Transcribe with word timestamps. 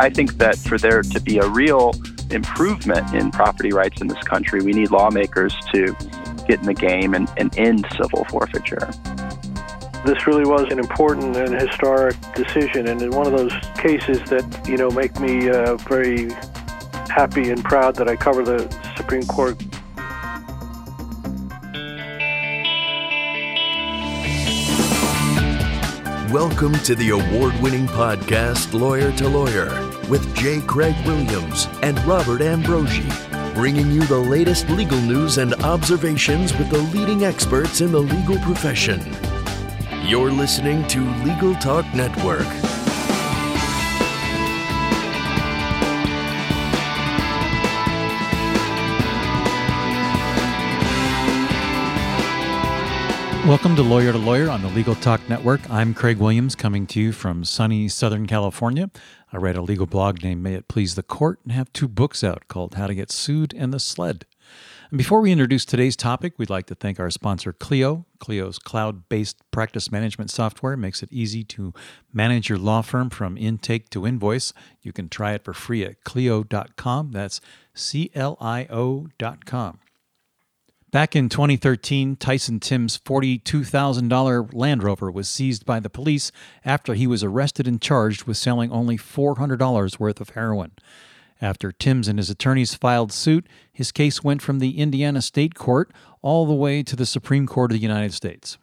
I 0.00 0.08
think 0.08 0.38
that 0.38 0.56
for 0.56 0.78
there 0.78 1.02
to 1.02 1.20
be 1.20 1.36
a 1.36 1.46
real 1.46 1.92
improvement 2.30 3.12
in 3.12 3.30
property 3.30 3.70
rights 3.70 4.00
in 4.00 4.06
this 4.06 4.22
country, 4.22 4.62
we 4.62 4.72
need 4.72 4.90
lawmakers 4.90 5.54
to 5.74 5.94
get 6.48 6.58
in 6.58 6.64
the 6.64 6.72
game 6.72 7.12
and, 7.12 7.30
and 7.36 7.56
end 7.58 7.86
civil 7.98 8.24
forfeiture. 8.30 8.90
This 10.06 10.26
really 10.26 10.46
was 10.46 10.72
an 10.72 10.78
important 10.78 11.36
and 11.36 11.52
historic 11.52 12.16
decision, 12.34 12.88
and 12.88 13.12
one 13.12 13.26
of 13.26 13.36
those 13.36 13.52
cases 13.76 14.18
that 14.30 14.66
you 14.66 14.78
know 14.78 14.88
make 14.88 15.20
me 15.20 15.50
uh, 15.50 15.76
very 15.76 16.30
happy 17.10 17.50
and 17.50 17.62
proud 17.62 17.96
that 17.96 18.08
I 18.08 18.16
cover 18.16 18.42
the 18.42 18.74
Supreme 18.96 19.26
Court. 19.26 19.62
Welcome 26.32 26.74
to 26.84 26.94
the 26.94 27.10
award 27.10 27.60
winning 27.60 27.88
podcast, 27.88 28.72
Lawyer 28.72 29.10
to 29.16 29.28
Lawyer, 29.28 29.89
with 30.10 30.34
J. 30.34 30.60
Craig 30.62 30.96
Williams 31.06 31.68
and 31.82 31.96
Robert 32.04 32.42
Ambrogi, 32.42 33.08
bringing 33.54 33.92
you 33.92 34.02
the 34.06 34.18
latest 34.18 34.68
legal 34.68 35.00
news 35.02 35.38
and 35.38 35.54
observations 35.62 36.52
with 36.58 36.68
the 36.68 36.78
leading 36.78 37.24
experts 37.24 37.80
in 37.80 37.92
the 37.92 38.00
legal 38.00 38.36
profession. 38.38 39.00
You're 40.02 40.32
listening 40.32 40.84
to 40.88 41.08
Legal 41.22 41.54
Talk 41.54 41.86
Network. 41.94 42.48
Welcome 53.46 53.74
to 53.76 53.82
Lawyer 53.82 54.12
to 54.12 54.18
Lawyer 54.18 54.48
on 54.48 54.62
the 54.62 54.68
Legal 54.68 54.94
Talk 54.96 55.20
Network. 55.28 55.60
I'm 55.70 55.94
Craig 55.94 56.18
Williams 56.18 56.54
coming 56.54 56.86
to 56.88 57.00
you 57.00 57.10
from 57.10 57.44
sunny 57.44 57.88
Southern 57.88 58.26
California. 58.26 58.90
I 59.32 59.36
write 59.36 59.56
a 59.56 59.62
legal 59.62 59.86
blog 59.86 60.22
named 60.22 60.42
May 60.42 60.54
It 60.54 60.66
Please 60.66 60.96
the 60.96 61.02
Court 61.02 61.38
and 61.44 61.52
have 61.52 61.72
two 61.72 61.86
books 61.86 62.24
out 62.24 62.48
called 62.48 62.74
How 62.74 62.88
to 62.88 62.94
Get 62.94 63.12
Sued 63.12 63.54
and 63.56 63.72
The 63.72 63.78
Sled. 63.78 64.26
And 64.90 64.98
before 64.98 65.20
we 65.20 65.30
introduce 65.30 65.64
today's 65.64 65.94
topic, 65.94 66.34
we'd 66.36 66.50
like 66.50 66.66
to 66.66 66.74
thank 66.74 66.98
our 66.98 67.10
sponsor, 67.10 67.52
Clio. 67.52 68.06
Clio's 68.18 68.58
cloud 68.58 69.08
based 69.08 69.38
practice 69.52 69.92
management 69.92 70.32
software 70.32 70.76
makes 70.76 71.00
it 71.00 71.12
easy 71.12 71.44
to 71.44 71.72
manage 72.12 72.48
your 72.48 72.58
law 72.58 72.82
firm 72.82 73.08
from 73.08 73.38
intake 73.38 73.88
to 73.90 74.04
invoice. 74.04 74.52
You 74.82 74.92
can 74.92 75.08
try 75.08 75.34
it 75.34 75.44
for 75.44 75.54
free 75.54 75.84
at 75.84 76.02
Clio.com. 76.02 77.12
That's 77.12 77.40
C 77.72 78.10
L 78.14 78.36
I 78.40 78.66
O.com. 78.68 79.78
Back 80.90 81.14
in 81.14 81.28
2013, 81.28 82.16
Tyson 82.16 82.58
Timbs' 82.58 82.98
$42,000 82.98 84.52
Land 84.52 84.82
Rover 84.82 85.08
was 85.08 85.28
seized 85.28 85.64
by 85.64 85.78
the 85.78 85.88
police 85.88 86.32
after 86.64 86.94
he 86.94 87.06
was 87.06 87.22
arrested 87.22 87.68
and 87.68 87.80
charged 87.80 88.24
with 88.24 88.36
selling 88.36 88.72
only 88.72 88.98
$400 88.98 90.00
worth 90.00 90.20
of 90.20 90.30
heroin. 90.30 90.72
After 91.40 91.70
Timbs 91.70 92.08
and 92.08 92.18
his 92.18 92.28
attorneys 92.28 92.74
filed 92.74 93.12
suit, 93.12 93.46
his 93.72 93.92
case 93.92 94.24
went 94.24 94.42
from 94.42 94.58
the 94.58 94.78
Indiana 94.78 95.22
State 95.22 95.54
Court 95.54 95.92
all 96.22 96.44
the 96.44 96.54
way 96.54 96.82
to 96.82 96.96
the 96.96 97.06
Supreme 97.06 97.46
Court 97.46 97.70
of 97.70 97.76
the 97.76 97.82
United 97.82 98.12
States. 98.12 98.58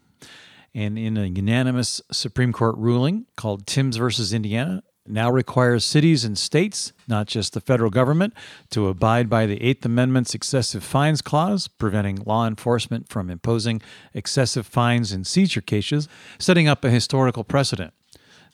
And 0.75 1.00
in 1.00 1.16
a 1.16 1.28
unanimous 1.28 2.02
Supreme 2.12 2.52
Court 2.52 2.75
ruling 2.78 3.25
called 3.38 3.66
Timbs 3.66 3.95
versus 3.95 4.34
Indiana, 4.34 4.84
now 5.09 5.31
requires 5.31 5.83
cities 5.83 6.23
and 6.23 6.38
states, 6.38 6.94
not 7.08 7.27
just 7.27 7.53
the 7.53 7.61
federal 7.61 7.89
government, 7.89 8.33
to 8.72 8.88
abide 8.88 9.30
by 9.30 9.45
the 9.45 9.61
Eighth 9.63 9.86
Amendment's 9.86 10.33
excessive 10.33 10.83
fines 10.83 11.22
clause, 11.22 11.67
preventing 11.67 12.17
law 12.25 12.47
enforcement 12.47 13.09
from 13.09 13.30
imposing 13.30 13.81
excessive 14.13 14.67
fines 14.67 15.11
in 15.11 15.23
seizure 15.23 15.61
cases, 15.61 16.08
setting 16.39 16.67
up 16.67 16.83
a 16.83 16.89
historical 16.89 17.44
precedent. 17.44 17.94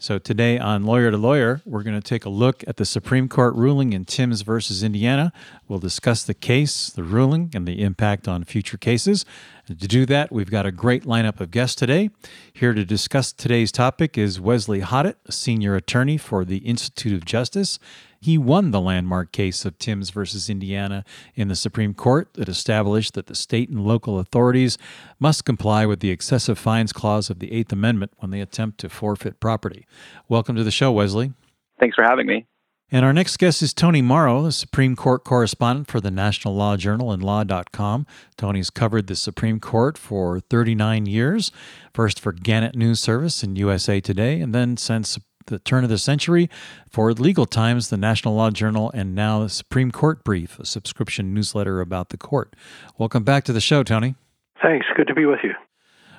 So 0.04 0.20
today 0.20 0.59
on 0.59 0.84
Lawyer 0.84 1.12
to 1.12 1.18
Lawyer, 1.18 1.62
we're 1.64 1.82
going 1.82 1.96
to 1.96 2.02
take 2.02 2.26
a 2.26 2.30
look 2.30 2.62
at 2.68 2.76
the 2.76 2.84
Supreme 2.84 3.30
Court 3.30 3.56
ruling 3.56 3.94
in 3.94 4.04
Timbs 4.04 4.42
versus 4.42 4.84
Indiana. 4.84 5.32
We'll 5.69 5.80
discuss 5.80 6.24
the 6.24 6.34
case, 6.34 6.90
the 6.90 7.03
ruling, 7.03 7.52
and 7.56 7.66
the 7.66 7.81
impact 7.81 8.28
on 8.28 8.44
future 8.44 8.75
cases. 8.75 9.24
And 9.66 9.80
to 9.80 9.88
do 9.88 10.06
that, 10.08 10.30
we've 10.30 10.52
got 10.52 10.66
a 10.66 10.74
great 10.74 11.06
lineup 11.06 11.40
of 11.40 11.52
guests 11.52 11.78
today. 11.78 12.09
Here 12.52 12.74
to 12.74 12.84
discuss 12.84 13.31
today's 13.31 13.72
topic 13.72 14.18
is 14.18 14.41
Wesley 14.41 14.81
Hottot, 14.81 15.16
a 15.25 15.31
senior 15.31 15.74
attorney 15.78 16.18
for 16.18 16.44
the 16.44 16.58
Institute 16.58 17.14
of 17.14 17.24
Justice. 17.24 17.80
He 18.23 18.38
won 18.38 18.72
the 18.72 18.79
landmark 18.79 19.34
case 19.34 19.66
of 19.66 19.78
Timbs 19.78 20.09
versus 20.09 20.50
Indiana 20.50 21.03
in 21.35 21.50
the 21.50 21.57
Supreme 21.57 21.94
Court 21.94 22.34
that 22.35 22.47
established 22.47 23.16
that 23.16 23.25
the 23.25 23.35
state 23.35 23.67
and 23.67 23.84
local 23.85 24.17
authorities 24.17 24.78
must 25.19 25.44
comply 25.44 25.85
with 25.85 26.00
the 26.00 26.09
excessive 26.09 26.57
fines 26.57 26.94
clause 26.94 27.29
of 27.29 27.39
the 27.39 27.51
Eighth 27.51 27.73
Amendment 27.73 28.13
when 28.19 28.31
they 28.31 28.39
attempt 28.39 28.79
to 28.79 28.88
forfeit 28.88 29.41
property. 29.41 29.85
Welcome 30.29 30.56
to 30.56 30.63
the 30.63 30.72
show, 30.72 30.89
Wesley. 30.94 31.34
Thanks 31.81 31.95
for 31.95 32.06
having 32.06 32.25
me. 32.25 32.45
And 32.94 33.03
our 33.03 33.11
next 33.11 33.38
guest 33.38 33.61
is 33.61 33.73
Tony 33.73 34.01
Mauro, 34.01 34.44
the 34.44 34.53
Supreme 34.53 34.95
Court 34.95 35.25
correspondent 35.25 35.90
for 35.90 36.00
the 36.00 36.11
National 36.11 36.55
Law 36.55 36.78
Journal 36.78 37.11
and 37.11 37.22
Law.com. 37.22 38.05
Tony's 38.38 38.69
covered 38.69 39.07
the 39.07 39.17
Supreme 39.17 39.59
Court 39.59 39.97
for 39.97 40.40
39 40.40 41.07
years, 41.07 41.51
first 41.94 42.22
for 42.22 42.31
Gannett 42.31 42.75
News 42.75 43.01
Service 43.01 43.44
and 43.44 43.57
USA 43.57 44.00
Today, 44.00 44.40
and 44.40 44.55
then 44.55 44.78
since 44.78 45.19
the 45.48 45.59
turn 45.59 45.84
of 45.84 45.90
the 45.90 45.98
century 45.98 46.50
for 46.90 47.14
Legal 47.14 47.46
Times, 47.46 47.90
the 47.90 47.98
National 47.98 48.36
Law 48.36 48.52
Journal, 48.52 48.92
and 48.94 49.16
now 49.16 49.44
the 49.44 49.50
Supreme 49.50 49.92
Court 49.92 50.24
Brief, 50.24 50.59
a 50.59 50.66
subscription 50.66 51.34
newsletter 51.34 51.81
about 51.81 52.09
the 52.09 52.18
court. 52.18 52.56
Welcome 52.98 53.24
back 53.24 53.44
to 53.46 53.53
the 53.53 53.62
show, 53.62 53.84
Tony. 53.84 54.16
Thanks. 54.62 54.86
Good 54.96 55.08
to 55.08 55.14
be 55.14 55.26
with 55.26 55.40
you. 55.44 55.53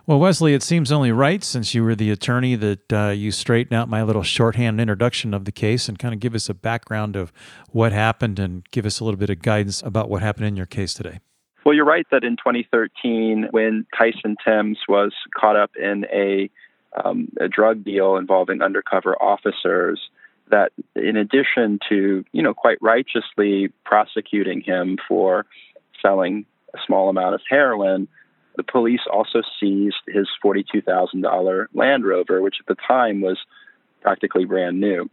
Well, 0.06 0.18
Wesley, 0.18 0.52
it 0.52 0.62
seems 0.62 0.92
only 0.92 1.12
right, 1.12 1.42
since 1.42 1.74
you 1.74 1.82
were 1.82 1.94
the 1.94 2.10
attorney, 2.10 2.56
that 2.56 2.92
uh, 2.92 3.08
you 3.08 3.30
straighten 3.32 3.74
out 3.74 3.88
my 3.88 4.02
little 4.02 4.22
shorthand 4.22 4.78
introduction 4.78 5.32
of 5.32 5.46
the 5.46 5.52
case 5.52 5.88
and 5.88 5.98
kind 5.98 6.12
of 6.12 6.20
give 6.20 6.34
us 6.34 6.50
a 6.50 6.54
background 6.54 7.16
of 7.16 7.32
what 7.70 7.92
happened 7.92 8.38
and 8.38 8.68
give 8.70 8.84
us 8.84 9.00
a 9.00 9.04
little 9.04 9.16
bit 9.16 9.30
of 9.30 9.40
guidance 9.40 9.82
about 9.82 10.10
what 10.10 10.20
happened 10.20 10.46
in 10.46 10.56
your 10.56 10.66
case 10.66 10.92
today. 10.92 11.20
Well, 11.64 11.74
you're 11.74 11.86
right 11.86 12.06
that 12.10 12.22
in 12.22 12.36
2013, 12.36 13.48
when 13.50 13.86
Tyson 13.98 14.36
Timbs 14.44 14.80
was 14.86 15.14
caught 15.34 15.56
up 15.56 15.70
in 15.76 16.04
a 16.12 16.50
um, 17.02 17.28
a 17.40 17.48
drug 17.48 17.84
deal 17.84 18.16
involving 18.16 18.62
undercover 18.62 19.20
officers 19.20 20.00
that 20.50 20.72
in 20.94 21.16
addition 21.16 21.78
to 21.88 22.24
you 22.32 22.42
know 22.42 22.54
quite 22.54 22.78
righteously 22.80 23.72
prosecuting 23.84 24.60
him 24.60 24.98
for 25.08 25.46
selling 26.02 26.44
a 26.74 26.78
small 26.86 27.08
amount 27.08 27.34
of 27.34 27.40
heroin 27.48 28.06
the 28.56 28.62
police 28.62 29.00
also 29.12 29.42
seized 29.58 29.96
his 30.06 30.28
$42,000 30.44 31.66
Land 31.74 32.04
Rover 32.04 32.40
which 32.40 32.56
at 32.60 32.66
the 32.66 32.80
time 32.86 33.20
was 33.20 33.38
practically 34.00 34.44
brand 34.44 34.80
new. 34.80 35.10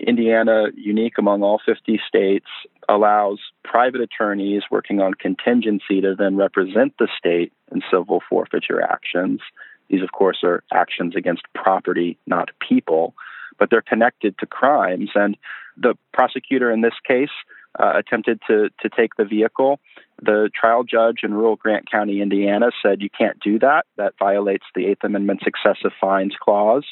Indiana 0.00 0.66
unique 0.74 1.18
among 1.18 1.42
all 1.42 1.60
50 1.64 2.00
states 2.08 2.46
allows 2.88 3.38
private 3.62 4.00
attorneys 4.00 4.62
working 4.70 5.00
on 5.00 5.14
contingency 5.14 6.00
to 6.00 6.14
then 6.16 6.36
represent 6.36 6.94
the 6.98 7.08
state 7.18 7.52
in 7.72 7.82
civil 7.90 8.20
forfeiture 8.28 8.82
actions 8.82 9.40
these, 9.88 10.02
of 10.02 10.12
course, 10.12 10.38
are 10.42 10.62
actions 10.72 11.14
against 11.16 11.42
property, 11.54 12.18
not 12.26 12.50
people, 12.66 13.14
but 13.58 13.70
they're 13.70 13.82
connected 13.82 14.38
to 14.38 14.46
crimes. 14.46 15.10
And 15.14 15.36
the 15.76 15.94
prosecutor 16.12 16.70
in 16.70 16.80
this 16.80 16.94
case 17.06 17.30
uh, 17.78 17.92
attempted 17.96 18.40
to, 18.46 18.70
to 18.80 18.88
take 18.88 19.16
the 19.16 19.24
vehicle. 19.24 19.80
The 20.22 20.50
trial 20.54 20.84
judge 20.84 21.20
in 21.22 21.34
rural 21.34 21.56
Grant 21.56 21.90
County, 21.90 22.20
Indiana, 22.20 22.70
said 22.82 23.02
you 23.02 23.10
can't 23.10 23.38
do 23.40 23.58
that. 23.58 23.84
That 23.96 24.14
violates 24.18 24.64
the 24.74 24.86
Eighth 24.86 25.02
Amendment's 25.02 25.44
excessive 25.46 25.92
fines 26.00 26.36
clause. 26.40 26.84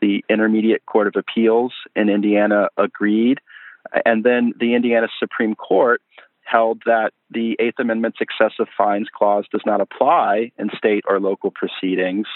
The 0.00 0.24
Intermediate 0.28 0.84
Court 0.86 1.06
of 1.06 1.14
Appeals 1.16 1.72
in 1.94 2.08
Indiana 2.08 2.68
agreed. 2.76 3.40
And 4.04 4.24
then 4.24 4.54
the 4.58 4.74
Indiana 4.74 5.08
Supreme 5.18 5.54
Court 5.54 6.00
held 6.44 6.82
that 6.86 7.12
the 7.30 7.56
Eighth 7.58 7.78
Amendment's 7.78 8.18
excessive 8.20 8.68
fines 8.76 9.08
clause 9.12 9.44
does 9.50 9.62
not 9.64 9.80
apply 9.80 10.52
in 10.58 10.70
state 10.76 11.04
or 11.08 11.20
local 11.20 11.50
proceedings 11.50 12.26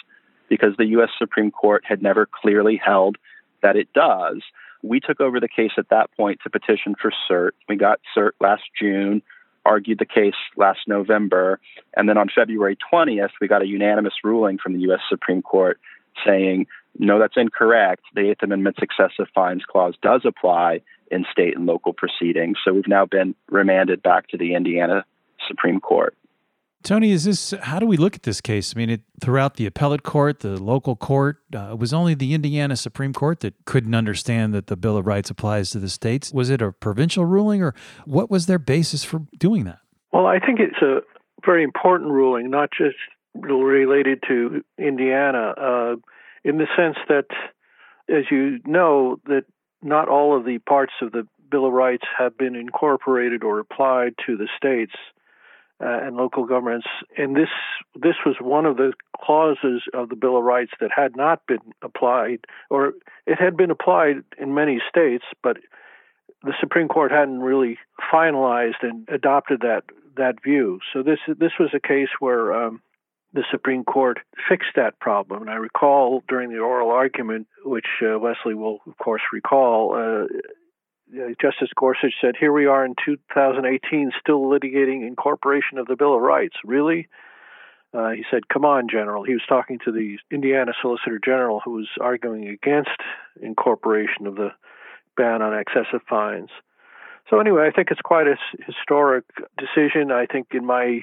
because 0.48 0.76
the 0.76 0.86
U.S. 0.86 1.10
Supreme 1.18 1.50
Court 1.50 1.84
had 1.86 2.02
never 2.02 2.26
clearly 2.26 2.80
held 2.82 3.16
that 3.62 3.76
it 3.76 3.92
does. 3.92 4.42
We 4.82 5.00
took 5.00 5.20
over 5.20 5.40
the 5.40 5.48
case 5.48 5.72
at 5.76 5.88
that 5.90 6.10
point 6.16 6.40
to 6.44 6.50
petition 6.50 6.94
for 7.00 7.12
cert. 7.28 7.50
We 7.68 7.76
got 7.76 8.00
cert 8.16 8.32
last 8.40 8.62
June, 8.80 9.22
argued 9.64 9.98
the 9.98 10.06
case 10.06 10.34
last 10.56 10.80
November, 10.86 11.58
and 11.96 12.08
then 12.08 12.16
on 12.16 12.28
February 12.32 12.78
20th, 12.92 13.30
we 13.40 13.48
got 13.48 13.62
a 13.62 13.66
unanimous 13.66 14.14
ruling 14.22 14.58
from 14.58 14.74
the 14.74 14.80
U.S. 14.80 15.00
Supreme 15.08 15.42
Court 15.42 15.80
saying, 16.24 16.66
no, 16.98 17.18
that's 17.18 17.36
incorrect. 17.36 18.04
The 18.14 18.30
Eighth 18.30 18.42
Amendment's 18.42 18.78
excessive 18.80 19.26
fines 19.34 19.64
clause 19.66 19.94
does 20.00 20.22
apply 20.24 20.80
in 21.10 21.24
state 21.30 21.56
and 21.56 21.66
local 21.66 21.92
proceedings. 21.92 22.58
So 22.64 22.72
we've 22.72 22.88
now 22.88 23.06
been 23.06 23.34
remanded 23.50 24.02
back 24.02 24.28
to 24.28 24.38
the 24.38 24.54
Indiana 24.54 25.04
Supreme 25.48 25.80
Court. 25.80 26.16
Tony, 26.82 27.10
is 27.10 27.24
this 27.24 27.52
how 27.62 27.80
do 27.80 27.86
we 27.86 27.96
look 27.96 28.14
at 28.14 28.22
this 28.22 28.40
case? 28.40 28.72
I 28.76 28.78
mean, 28.78 28.90
it, 28.90 29.00
throughout 29.20 29.56
the 29.56 29.66
appellate 29.66 30.04
court, 30.04 30.40
the 30.40 30.62
local 30.62 30.94
court, 30.94 31.38
uh, 31.52 31.70
it 31.72 31.78
was 31.78 31.92
only 31.92 32.14
the 32.14 32.32
Indiana 32.32 32.76
Supreme 32.76 33.12
Court 33.12 33.40
that 33.40 33.54
couldn't 33.64 33.94
understand 33.94 34.54
that 34.54 34.68
the 34.68 34.76
Bill 34.76 34.96
of 34.96 35.04
Rights 35.04 35.28
applies 35.28 35.70
to 35.70 35.80
the 35.80 35.88
states. 35.88 36.32
Was 36.32 36.48
it 36.48 36.62
a 36.62 36.70
provincial 36.70 37.24
ruling, 37.24 37.60
or 37.60 37.74
what 38.04 38.30
was 38.30 38.46
their 38.46 38.60
basis 38.60 39.02
for 39.02 39.22
doing 39.36 39.64
that? 39.64 39.80
Well, 40.12 40.26
I 40.26 40.38
think 40.38 40.60
it's 40.60 40.80
a 40.80 41.00
very 41.44 41.64
important 41.64 42.12
ruling, 42.12 42.50
not 42.50 42.70
just 42.70 42.96
related 43.34 44.22
to 44.28 44.62
Indiana, 44.78 45.54
uh, 45.60 45.96
in 46.44 46.58
the 46.58 46.66
sense 46.76 46.96
that, 47.08 47.26
as 48.08 48.24
you 48.30 48.60
know, 48.64 49.18
that 49.26 49.44
not 49.86 50.08
all 50.08 50.36
of 50.36 50.44
the 50.44 50.58
parts 50.58 50.92
of 51.00 51.12
the 51.12 51.26
Bill 51.50 51.66
of 51.66 51.72
Rights 51.72 52.04
have 52.18 52.36
been 52.36 52.56
incorporated 52.56 53.44
or 53.44 53.60
applied 53.60 54.14
to 54.26 54.36
the 54.36 54.48
states 54.56 54.94
uh, 55.80 56.00
and 56.02 56.16
local 56.16 56.44
governments. 56.44 56.86
And 57.16 57.36
this 57.36 57.48
this 57.94 58.16
was 58.24 58.36
one 58.40 58.66
of 58.66 58.76
the 58.76 58.92
clauses 59.20 59.82
of 59.94 60.08
the 60.08 60.16
Bill 60.16 60.36
of 60.36 60.44
Rights 60.44 60.72
that 60.80 60.90
had 60.94 61.16
not 61.16 61.46
been 61.46 61.60
applied, 61.82 62.40
or 62.70 62.94
it 63.26 63.38
had 63.38 63.56
been 63.56 63.70
applied 63.70 64.16
in 64.38 64.54
many 64.54 64.80
states, 64.88 65.24
but 65.42 65.58
the 66.42 66.54
Supreme 66.60 66.88
Court 66.88 67.10
hadn't 67.10 67.40
really 67.40 67.78
finalized 68.12 68.82
and 68.82 69.08
adopted 69.08 69.60
that 69.60 69.84
that 70.16 70.42
view. 70.42 70.80
So 70.92 71.02
this 71.02 71.18
this 71.28 71.52
was 71.58 71.70
a 71.74 71.80
case 71.80 72.08
where 72.20 72.52
um, 72.52 72.80
the 73.32 73.44
Supreme 73.50 73.84
Court 73.84 74.18
fixed 74.48 74.70
that 74.76 74.98
problem. 74.98 75.42
And 75.42 75.50
I 75.50 75.56
recall 75.56 76.22
during 76.28 76.50
the 76.50 76.58
oral 76.58 76.90
argument, 76.90 77.46
which 77.64 77.86
uh, 78.02 78.18
will 78.18 78.78
of 78.86 78.98
course 78.98 79.22
recall, 79.32 79.94
uh, 79.94 80.26
Justice 81.40 81.70
Gorsuch 81.76 82.14
said, 82.20 82.34
Here 82.38 82.52
we 82.52 82.66
are 82.66 82.84
in 82.84 82.94
2018 83.04 84.12
still 84.20 84.42
litigating 84.42 85.06
incorporation 85.06 85.78
of 85.78 85.86
the 85.86 85.96
Bill 85.96 86.16
of 86.16 86.22
Rights. 86.22 86.56
Really? 86.64 87.08
Uh, 87.94 88.10
he 88.10 88.24
said, 88.30 88.48
Come 88.48 88.64
on, 88.64 88.88
General. 88.90 89.24
He 89.24 89.32
was 89.32 89.42
talking 89.48 89.78
to 89.84 89.92
the 89.92 90.18
Indiana 90.30 90.72
Solicitor 90.80 91.20
General 91.24 91.60
who 91.64 91.72
was 91.72 91.88
arguing 92.00 92.48
against 92.48 92.90
incorporation 93.40 94.26
of 94.26 94.34
the 94.34 94.50
ban 95.16 95.42
on 95.42 95.56
excessive 95.58 96.02
fines. 96.08 96.50
So, 97.30 97.40
anyway, 97.40 97.66
I 97.66 97.70
think 97.74 97.88
it's 97.90 98.00
quite 98.02 98.26
a 98.26 98.36
historic 98.64 99.24
decision. 99.58 100.12
I 100.12 100.26
think 100.26 100.48
in 100.52 100.64
my 100.64 101.00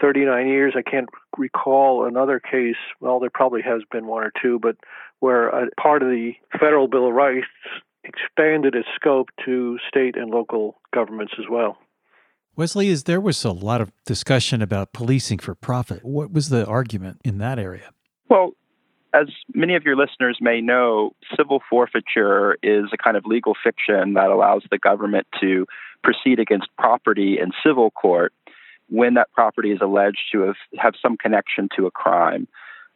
39 0.00 0.48
years, 0.48 0.74
I 0.76 0.82
can't 0.88 1.08
recall 1.36 2.06
another 2.06 2.40
case. 2.40 2.76
Well, 3.00 3.20
there 3.20 3.30
probably 3.30 3.62
has 3.62 3.82
been 3.90 4.06
one 4.06 4.24
or 4.24 4.32
two, 4.40 4.58
but 4.58 4.76
where 5.20 5.48
a 5.48 5.68
part 5.80 6.02
of 6.02 6.08
the 6.08 6.32
federal 6.58 6.88
Bill 6.88 7.08
of 7.08 7.14
Rights 7.14 7.46
expanded 8.04 8.74
its 8.74 8.88
scope 8.96 9.28
to 9.44 9.78
state 9.88 10.16
and 10.16 10.30
local 10.30 10.80
governments 10.92 11.34
as 11.38 11.44
well. 11.50 11.78
Wesley, 12.56 12.88
is 12.88 13.04
there 13.04 13.20
was 13.20 13.44
a 13.44 13.52
lot 13.52 13.80
of 13.80 13.92
discussion 14.04 14.60
about 14.60 14.92
policing 14.92 15.38
for 15.38 15.54
profit. 15.54 16.04
What 16.04 16.32
was 16.32 16.50
the 16.50 16.66
argument 16.66 17.20
in 17.24 17.38
that 17.38 17.58
area? 17.58 17.90
Well, 18.28 18.52
as 19.14 19.28
many 19.54 19.74
of 19.74 19.84
your 19.84 19.96
listeners 19.96 20.38
may 20.40 20.60
know, 20.60 21.12
civil 21.36 21.60
forfeiture 21.68 22.56
is 22.62 22.86
a 22.92 22.96
kind 22.96 23.16
of 23.16 23.24
legal 23.26 23.54
fiction 23.62 24.14
that 24.14 24.30
allows 24.30 24.64
the 24.70 24.78
government 24.78 25.26
to 25.40 25.66
proceed 26.02 26.40
against 26.40 26.68
property 26.78 27.38
in 27.38 27.52
civil 27.64 27.90
court 27.90 28.32
when 28.92 29.14
that 29.14 29.32
property 29.32 29.72
is 29.72 29.80
alleged 29.80 30.20
to 30.30 30.42
have, 30.42 30.56
have 30.78 30.94
some 31.00 31.16
connection 31.16 31.68
to 31.76 31.86
a 31.86 31.90
crime. 31.90 32.46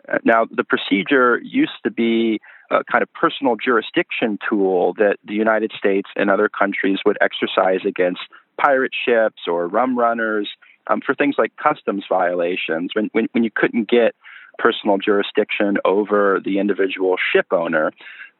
Uh, 0.06 0.18
now, 0.24 0.46
the 0.50 0.62
procedure 0.62 1.40
used 1.42 1.78
to 1.82 1.90
be 1.90 2.40
a 2.70 2.84
kind 2.84 3.02
of 3.02 3.12
personal 3.14 3.56
jurisdiction 3.56 4.38
tool 4.48 4.92
that 4.94 5.16
the 5.24 5.34
United 5.34 5.72
States 5.76 6.08
and 6.14 6.30
other 6.30 6.48
countries 6.48 6.98
would 7.06 7.16
exercise 7.20 7.80
against 7.86 8.20
pirate 8.60 8.92
ships 8.94 9.42
or 9.46 9.66
rum 9.68 9.98
runners 9.98 10.48
um, 10.88 11.00
for 11.00 11.14
things 11.14 11.36
like 11.38 11.52
customs 11.56 12.04
violations 12.08 12.90
when, 12.94 13.08
when, 13.12 13.28
when 13.32 13.42
you 13.42 13.50
couldn't 13.54 13.88
get 13.88 14.14
personal 14.58 14.98
jurisdiction 14.98 15.76
over 15.84 16.40
the 16.44 16.58
individual 16.58 17.16
ship 17.32 17.46
owner. 17.52 17.92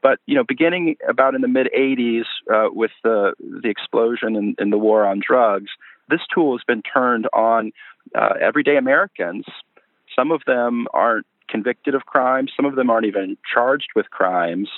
But 0.03 0.19
you 0.26 0.35
know, 0.35 0.44
beginning 0.47 0.97
about 1.08 1.35
in 1.35 1.41
the 1.41 1.49
mid 1.49 1.69
'80s 1.76 2.25
uh, 2.53 2.69
with 2.70 2.93
the 3.03 3.32
the 3.41 3.69
explosion 3.69 4.37
in, 4.37 4.55
in, 4.58 4.70
the 4.70 4.79
war 4.79 5.05
on 5.06 5.20
drugs, 5.26 5.70
this 6.08 6.20
tool 6.32 6.56
has 6.56 6.64
been 6.67 6.82
turned 6.82 7.26
on 7.32 7.73
uh, 8.14 8.35
everyday 8.41 8.76
Americans. 8.76 9.44
Some 10.14 10.31
of 10.31 10.43
them 10.47 10.87
aren't 10.94 11.26
convicted 11.49 11.94
of 11.94 12.06
crimes. 12.06 12.53
Some 12.56 12.64
of 12.64 12.75
them 12.75 12.91
aren't 12.91 13.06
even 13.06 13.37
charged 13.53 13.88
with 13.94 14.11
crimes. 14.11 14.69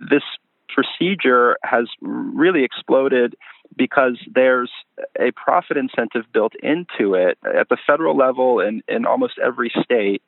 This 0.00 0.22
procedure 0.68 1.56
has 1.62 1.88
really 2.00 2.64
exploded 2.64 3.36
because 3.76 4.18
there's 4.32 4.70
a 5.18 5.30
profit 5.32 5.76
incentive 5.76 6.24
built 6.32 6.52
into 6.62 7.14
it 7.14 7.38
at 7.44 7.68
the 7.68 7.76
federal 7.86 8.16
level 8.16 8.60
and 8.60 8.82
in 8.88 9.06
almost 9.06 9.34
every 9.44 9.72
state. 9.82 10.22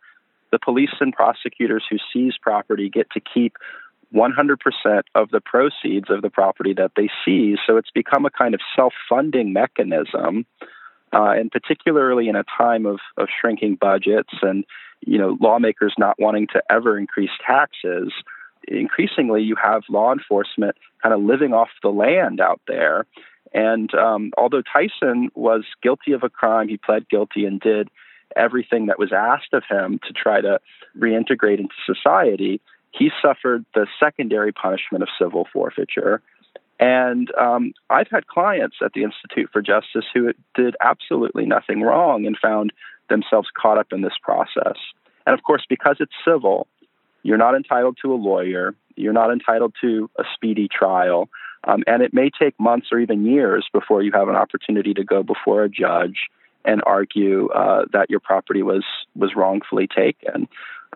The 0.53 0.59
police 0.59 0.95
and 1.01 1.13
prosecutors 1.13 1.85
who 1.89 1.97
seize 2.13 2.35
property 2.41 2.89
get 2.89 3.11
to 3.11 3.21
keep 3.21 3.57
100% 4.15 5.03
of 5.15 5.31
the 5.31 5.41
proceeds 5.41 6.11
of 6.11 6.23
the 6.23 6.31
property 6.31 6.75
that 6.75 6.93
they 6.97 7.09
seize. 7.25 7.59
So 7.67 7.77
it's 7.77 7.91
become 7.91 8.25
a 8.25 8.31
kind 8.31 8.55
of 8.55 8.61
self 8.75 8.95
funding 9.09 9.53
mechanism. 9.53 10.47
Uh, 11.13 11.31
and 11.31 11.51
particularly 11.53 12.29
in 12.29 12.35
a 12.35 12.45
time 12.59 12.85
of, 12.85 12.99
of 13.17 13.29
shrinking 13.41 13.77
budgets 13.81 14.33
and 14.43 14.65
you 15.01 15.19
know, 15.19 15.37
lawmakers 15.41 15.95
not 15.99 16.19
wanting 16.19 16.47
to 16.49 16.63
ever 16.71 16.99
increase 16.99 17.31
taxes, 17.47 18.13
increasingly 18.69 19.43
you 19.43 19.57
have 19.63 19.83
law 19.89 20.13
enforcement 20.13 20.77
kind 21.03 21.15
of 21.15 21.21
living 21.23 21.53
off 21.53 21.69
the 21.83 21.89
land 21.89 22.41
out 22.41 22.61
there. 22.67 23.07
And 23.53 23.95
um, 23.95 24.33
although 24.37 24.63
Tyson 24.63 25.31
was 25.35 25.65
guilty 25.83 26.13
of 26.13 26.23
a 26.23 26.29
crime, 26.29 26.69
he 26.69 26.77
pled 26.77 27.09
guilty 27.09 27.45
and 27.47 27.61
did 27.61 27.89
everything 28.35 28.87
that 28.87 28.99
was 28.99 29.13
asked 29.13 29.53
of 29.53 29.63
him 29.69 30.01
to 30.07 30.13
try 30.13 30.41
to 30.41 30.61
reintegrate 30.99 31.61
into 31.61 31.75
society. 31.87 32.61
He 32.99 33.11
suffered 33.21 33.65
the 33.75 33.87
secondary 34.01 34.53
punishment 34.53 35.03
of 35.03 35.09
civil 35.19 35.47
forfeiture. 35.53 36.23
And 36.79 37.31
um, 37.41 37.73
I've 37.89 38.09
had 38.11 38.27
clients 38.27 38.77
at 38.85 38.93
the 38.93 39.03
Institute 39.03 39.51
for 39.53 39.63
Justice 39.63 40.05
who 40.13 40.33
did 40.55 40.77
absolutely 40.81 41.47
nothing 41.47 41.83
wrong 41.83 42.27
and 42.27 42.37
found 42.41 42.73
themselves 43.09 43.49
caught 43.57 43.79
up 43.79 43.89
in 43.93 44.03
this 44.03 44.17
process. 44.23 44.77
And 45.27 45.35
of 45.35 45.43
course, 45.43 45.65
because 45.69 45.97
it's 46.01 46.13
civil, 46.25 46.67
you're 47.23 47.39
not 47.39 47.55
entitled 47.55 47.99
to 48.03 48.13
a 48.13 48.17
lawyer, 48.17 48.75
you're 48.95 49.13
not 49.13 49.33
entitled 49.33 49.75
to 49.81 50.11
a 50.19 50.25
speedy 50.35 50.69
trial, 50.69 51.29
um, 51.65 51.83
and 51.87 52.03
it 52.03 52.15
may 52.15 52.31
take 52.31 52.59
months 52.61 52.89
or 52.93 52.99
even 52.99 53.25
years 53.25 53.67
before 53.73 54.03
you 54.03 54.13
have 54.13 54.29
an 54.29 54.37
opportunity 54.37 54.95
to 54.95 55.05
go 55.05 55.23
before 55.23 55.65
a 55.65 55.69
judge 55.69 56.29
and 56.67 56.83
argue 56.85 57.49
uh, 57.49 57.87
that 57.93 58.11
your 58.11 58.21
property 58.21 58.63
was 58.63 58.85
was 59.15 59.33
wrongfully 59.35 59.87
taken. 59.87 60.49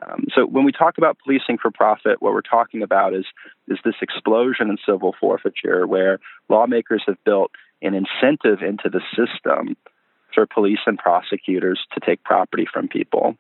Um, 0.03 0.27
so 0.35 0.47
when 0.47 0.65
we 0.65 0.73
talk 0.73 0.99
about 0.99 1.19
policing 1.25 1.59
for 1.59 1.71
profit, 1.71 2.21
what 2.21 2.33
we're 2.33 2.43
talking 2.43 2.83
about 2.83 3.15
is 3.15 3.25
is 3.69 3.79
this 3.85 3.95
explosion 4.03 4.69
in 4.69 4.77
civil 4.85 5.15
forfeiture, 5.19 5.87
where 5.87 6.19
lawmakers 6.49 7.03
have 7.07 7.23
built 7.25 7.53
an 7.83 7.95
incentive 7.95 8.63
into 8.63 8.91
the 8.91 9.01
system 9.17 9.77
for 10.35 10.47
police 10.47 10.81
and 10.87 10.99
prosecutors 10.99 11.81
to 11.95 12.01
take 12.05 12.23
property 12.25 12.67
from 12.71 12.89
people. 12.89 13.37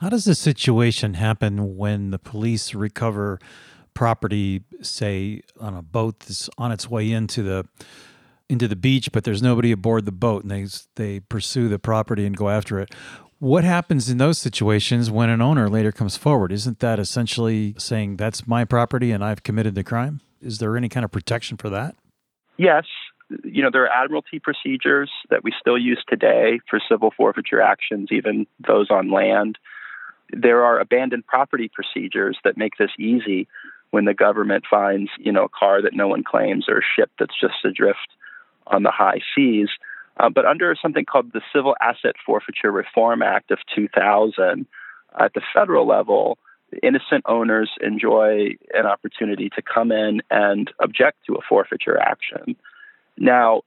How 0.00 0.08
does 0.08 0.24
this 0.24 0.38
situation 0.38 1.14
happen 1.14 1.76
when 1.76 2.10
the 2.10 2.18
police 2.18 2.74
recover 2.74 3.38
property, 3.94 4.62
say 4.80 5.42
on 5.60 5.74
a 5.74 5.82
boat 5.82 6.20
that's 6.20 6.48
on 6.56 6.72
its 6.72 6.88
way 6.88 7.10
into 7.10 7.42
the 7.42 7.66
into 8.50 8.68
the 8.68 8.76
beach, 8.76 9.10
but 9.12 9.24
there's 9.24 9.42
nobody 9.42 9.72
aboard 9.72 10.04
the 10.04 10.12
boat, 10.12 10.42
and 10.42 10.50
they 10.50 10.66
they 10.96 11.20
pursue 11.20 11.68
the 11.68 11.78
property 11.78 12.26
and 12.26 12.36
go 12.36 12.50
after 12.50 12.78
it? 12.78 12.94
What 13.38 13.64
happens 13.64 14.10
in 14.10 14.18
those 14.18 14.38
situations 14.38 15.10
when 15.10 15.30
an 15.30 15.40
owner 15.40 15.68
later 15.68 15.92
comes 15.92 16.16
forward? 16.16 16.52
Isn't 16.52 16.80
that 16.80 16.98
essentially 16.98 17.74
saying 17.78 18.16
that's 18.16 18.46
my 18.46 18.66
property 18.66 19.12
and 19.12 19.24
I've 19.24 19.42
committed 19.42 19.74
the 19.74 19.82
crime? 19.82 20.20
Is 20.42 20.58
there 20.58 20.76
any 20.76 20.90
kind 20.90 21.04
of 21.04 21.10
protection 21.10 21.56
for 21.56 21.70
that? 21.70 21.94
Yes, 22.58 22.84
you 23.44 23.62
know, 23.62 23.70
there 23.72 23.84
are 23.84 24.04
admiralty 24.04 24.40
procedures 24.40 25.10
that 25.30 25.42
we 25.44 25.52
still 25.58 25.78
use 25.78 26.02
today 26.08 26.60
for 26.68 26.80
civil 26.86 27.12
forfeiture 27.16 27.62
actions, 27.62 28.08
even 28.10 28.46
those 28.66 28.90
on 28.90 29.10
land. 29.10 29.58
There 30.32 30.64
are 30.64 30.78
abandoned 30.78 31.26
property 31.26 31.70
procedures 31.72 32.38
that 32.44 32.58
make 32.58 32.76
this 32.76 32.90
easy 32.98 33.48
when 33.90 34.04
the 34.04 34.14
government 34.14 34.64
finds, 34.68 35.10
you 35.18 35.32
know, 35.32 35.44
a 35.44 35.48
car 35.48 35.82
that 35.82 35.94
no 35.94 36.08
one 36.08 36.24
claims 36.24 36.66
or 36.68 36.78
a 36.78 36.82
ship 36.96 37.10
that's 37.18 37.38
just 37.40 37.64
adrift 37.64 38.08
on 38.70 38.82
the 38.82 38.90
high 38.90 39.20
seas. 39.34 39.68
Uh, 40.18 40.28
but 40.28 40.44
under 40.44 40.74
something 40.80 41.04
called 41.04 41.32
the 41.32 41.40
Civil 41.54 41.76
Asset 41.80 42.16
Forfeiture 42.24 42.72
Reform 42.72 43.22
Act 43.22 43.50
of 43.50 43.58
2000, 43.74 44.66
at 45.18 45.34
the 45.34 45.42
federal 45.54 45.86
level, 45.86 46.38
innocent 46.82 47.24
owners 47.26 47.70
enjoy 47.80 48.50
an 48.74 48.86
opportunity 48.86 49.50
to 49.50 49.62
come 49.62 49.90
in 49.90 50.22
and 50.30 50.70
object 50.80 51.18
to 51.26 51.34
a 51.34 51.40
forfeiture 51.48 51.98
action. 51.98 52.56
Now, 53.16 53.62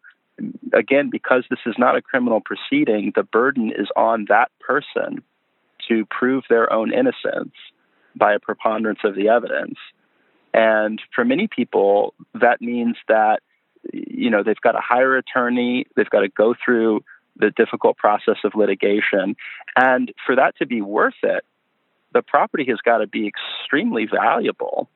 again, 0.73 1.09
because 1.11 1.43
this 1.49 1.59
is 1.65 1.75
not 1.77 1.95
a 1.95 2.01
criminal 2.01 2.41
proceeding, 2.41 3.11
the 3.15 3.23
burden 3.23 3.71
is 3.75 3.87
on 3.95 4.25
that 4.29 4.51
person 4.59 5.23
to 5.87 6.05
prove 6.05 6.43
their 6.49 6.71
own 6.71 6.93
innocence 6.93 7.53
by 8.15 8.33
a 8.33 8.39
preponderance 8.39 8.99
of 9.03 9.15
the 9.15 9.29
evidence. 9.29 9.77
And 10.53 11.01
for 11.13 11.25
many 11.25 11.47
people, 11.47 12.13
that 12.33 12.61
means 12.61 12.95
that 13.07 13.41
you 13.91 14.29
know 14.29 14.43
they've 14.43 14.59
got 14.61 14.73
to 14.73 14.81
hire 14.81 15.15
an 15.15 15.23
attorney, 15.27 15.85
they've 15.95 16.09
got 16.09 16.21
to 16.21 16.29
go 16.29 16.53
through 16.63 17.03
the 17.35 17.49
difficult 17.49 17.97
process 17.97 18.37
of 18.43 18.53
litigation, 18.55 19.35
and 19.75 20.13
for 20.25 20.35
that 20.35 20.55
to 20.57 20.65
be 20.65 20.81
worth 20.81 21.15
it, 21.23 21.43
the 22.13 22.21
property 22.21 22.65
has 22.69 22.79
got 22.79 22.99
to 22.99 23.07
be 23.07 23.27
extremely 23.27 24.05
valuable. 24.05 24.89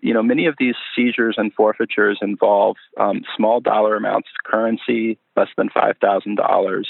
You 0.00 0.12
know, 0.12 0.22
many 0.22 0.46
of 0.46 0.56
these 0.58 0.74
seizures 0.94 1.36
and 1.38 1.52
forfeitures 1.54 2.18
involve 2.20 2.76
um, 2.98 3.22
small 3.36 3.60
dollar 3.60 3.96
amounts 3.96 4.28
of 4.28 4.50
currency, 4.50 5.18
less 5.34 5.48
than 5.56 5.70
$5,000. 5.70 6.84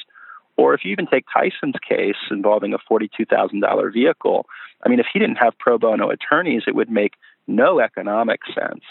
Or 0.57 0.75
if 0.75 0.85
you 0.85 0.91
even 0.91 1.07
take 1.07 1.25
Tyson's 1.33 1.77
case 1.87 2.17
involving 2.31 2.75
a 2.75 2.79
$42,000 2.79 3.93
vehicle, 3.93 4.47
I 4.85 4.89
mean, 4.89 5.01
if 5.01 5.07
he 5.13 5.19
didn't 5.19 5.37
have 5.37 5.57
pro 5.59 5.79
bono 5.79 6.11
attorneys, 6.11 6.65
it 6.67 6.75
would 6.75 6.91
make 6.91 7.13
no 7.47 7.79
economic 7.79 8.41
sense 8.47 8.83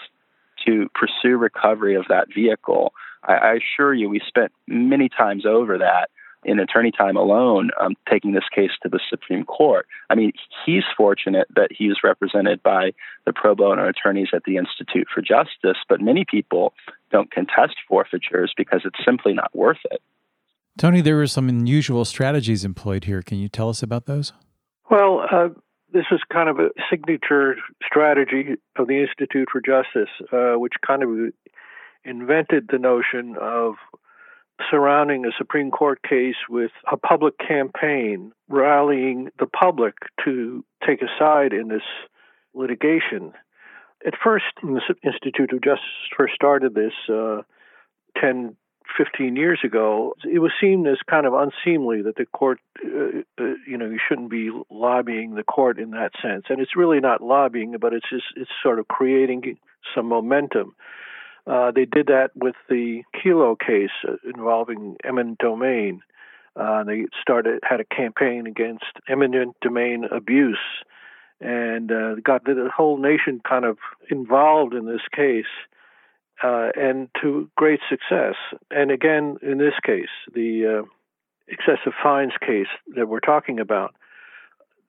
to 0.66 0.90
pursue 0.94 1.38
recovery 1.38 1.96
of 1.96 2.06
that 2.10 2.28
vehicle. 2.34 2.94
I, 3.24 3.34
I 3.34 3.54
assure 3.56 3.94
you, 3.94 4.10
we 4.10 4.22
spent 4.28 4.52
many 4.68 5.10
times 5.10 5.46
over 5.46 5.78
that 5.78 6.10
in 6.46 6.60
attorney 6.60 6.92
time 6.92 7.16
alone 7.16 7.70
um, 7.80 7.96
taking 8.10 8.34
this 8.34 8.44
case 8.54 8.72
to 8.82 8.90
the 8.90 9.00
Supreme 9.10 9.46
Court. 9.46 9.88
I 10.10 10.16
mean, 10.16 10.34
he's 10.66 10.84
fortunate 10.96 11.48
that 11.56 11.70
he 11.72 11.88
was 11.88 12.00
represented 12.04 12.62
by 12.62 12.92
the 13.26 13.34
pro 13.34 13.56
bono 13.56 13.88
attorneys 13.88 14.30
at 14.34 14.44
the 14.46 14.58
Institute 14.58 15.08
for 15.14 15.22
Justice, 15.22 15.78
but 15.88 16.02
many 16.02 16.26
people 16.30 16.74
don't 17.12 17.32
contest 17.32 17.76
forfeitures 17.88 18.54
because 18.56 18.82
it's 18.84 19.00
simply 19.06 19.34
not 19.34 19.56
worth 19.56 19.80
it. 19.92 20.02
Tony, 20.78 21.02
there 21.02 21.16
were 21.16 21.28
some 21.28 21.50
unusual 21.50 22.04
strategies 22.04 22.66
employed 22.66 23.04
here. 23.06 23.22
Can 23.22 23.38
you 23.38 23.48
tell 23.48 23.70
us 23.70 23.84
about 23.84 24.06
those? 24.06 24.34
Well, 24.90 25.26
uh, 25.32 25.50
this 25.94 26.06
is 26.12 26.20
kind 26.32 26.50
of 26.50 26.60
a 26.60 26.70
signature 26.90 27.56
strategy 27.86 28.56
of 28.78 28.88
the 28.88 29.02
Institute 29.02 29.48
for 29.52 29.62
Justice, 29.62 30.10
uh, 30.32 30.60
which 30.60 30.74
kind 30.86 31.04
of 31.04 31.10
invented 32.04 32.68
the 32.70 32.80
notion 32.80 33.36
of 33.40 33.76
surrounding 34.70 35.26
a 35.26 35.32
Supreme 35.38 35.72
Court 35.72 36.00
case 36.04 36.36
with 36.50 36.72
a 36.92 36.98
public 36.98 37.36
campaign 37.38 38.32
rallying 38.50 39.30
the 39.40 39.46
public 39.46 39.94
to 40.26 40.66
take 40.86 41.02
a 41.02 41.08
side 41.20 41.54
in 41.54 41.68
this 41.68 41.84
litigation. 42.54 43.34
At 44.06 44.14
first, 44.22 44.46
when 44.62 44.74
the 44.74 44.82
Institute 45.04 45.54
of 45.54 45.62
Justice 45.62 45.86
first 46.18 46.34
started 46.34 46.74
this 46.74 46.94
uh, 47.10 47.42
10, 48.20 48.56
15 48.98 49.36
years 49.36 49.60
ago, 49.64 50.16
it 50.32 50.40
was 50.40 50.52
seen 50.60 50.86
as 50.88 50.98
kind 51.10 51.26
of 51.26 51.34
unseemly 51.34 52.02
that 52.02 52.16
the 52.16 52.26
court, 52.26 52.60
uh, 52.84 53.20
uh, 53.40 53.54
you 53.68 53.78
know, 53.78 53.86
you 53.86 54.00
shouldn't 54.08 54.30
be 54.30 54.52
lobbying 54.70 55.36
the 55.36 55.44
court 55.44 55.80
in 55.80 55.92
that 55.92 56.12
sense. 56.22 56.46
And 56.50 56.60
it's 56.60 56.76
really 56.76 57.00
not 57.00 57.22
lobbying, 57.22 57.76
but 57.80 57.94
it's 57.94 58.10
just, 58.10 58.26
it's 58.36 58.52
sort 58.62 58.80
of 58.80 58.88
creating 58.88 59.58
some 59.96 60.08
momentum. 60.08 60.76
Uh, 61.46 61.72
they 61.72 61.86
did 61.86 62.08
that 62.08 62.32
with 62.36 62.56
the 62.70 63.04
Kelo 63.14 63.58
case 63.60 63.90
uh, 64.08 64.16
involving 64.24 64.96
eminent 65.04 65.40
domain. 65.40 66.02
Uh, 66.56 66.84
they 66.84 67.06
started 67.22 67.60
had 67.64 67.80
a 67.80 67.86
campaign 67.86 68.48
against 68.48 68.86
eminent 69.10 69.56
domain 69.62 70.06
abuse, 70.06 70.60
and 71.42 71.92
uh, 71.92 72.16
got 72.24 72.46
the 72.46 72.70
whole 72.74 72.98
nation 72.98 73.42
kind 73.48 73.66
of 73.66 73.78
involved 74.10 74.74
in 74.74 74.86
this 74.86 75.02
case, 75.14 75.52
uh, 76.42 76.70
and 76.76 77.10
to 77.22 77.50
great 77.56 77.80
success. 77.90 78.36
And 78.72 78.92
again, 78.92 79.38
in 79.42 79.58
this 79.58 79.74
case, 79.86 80.10
the 80.34 80.86
excessive 81.48 81.94
fines 82.02 82.34
case 82.40 82.68
that 82.96 83.08
we're 83.08 83.20
talking 83.20 83.60
about, 83.60 83.94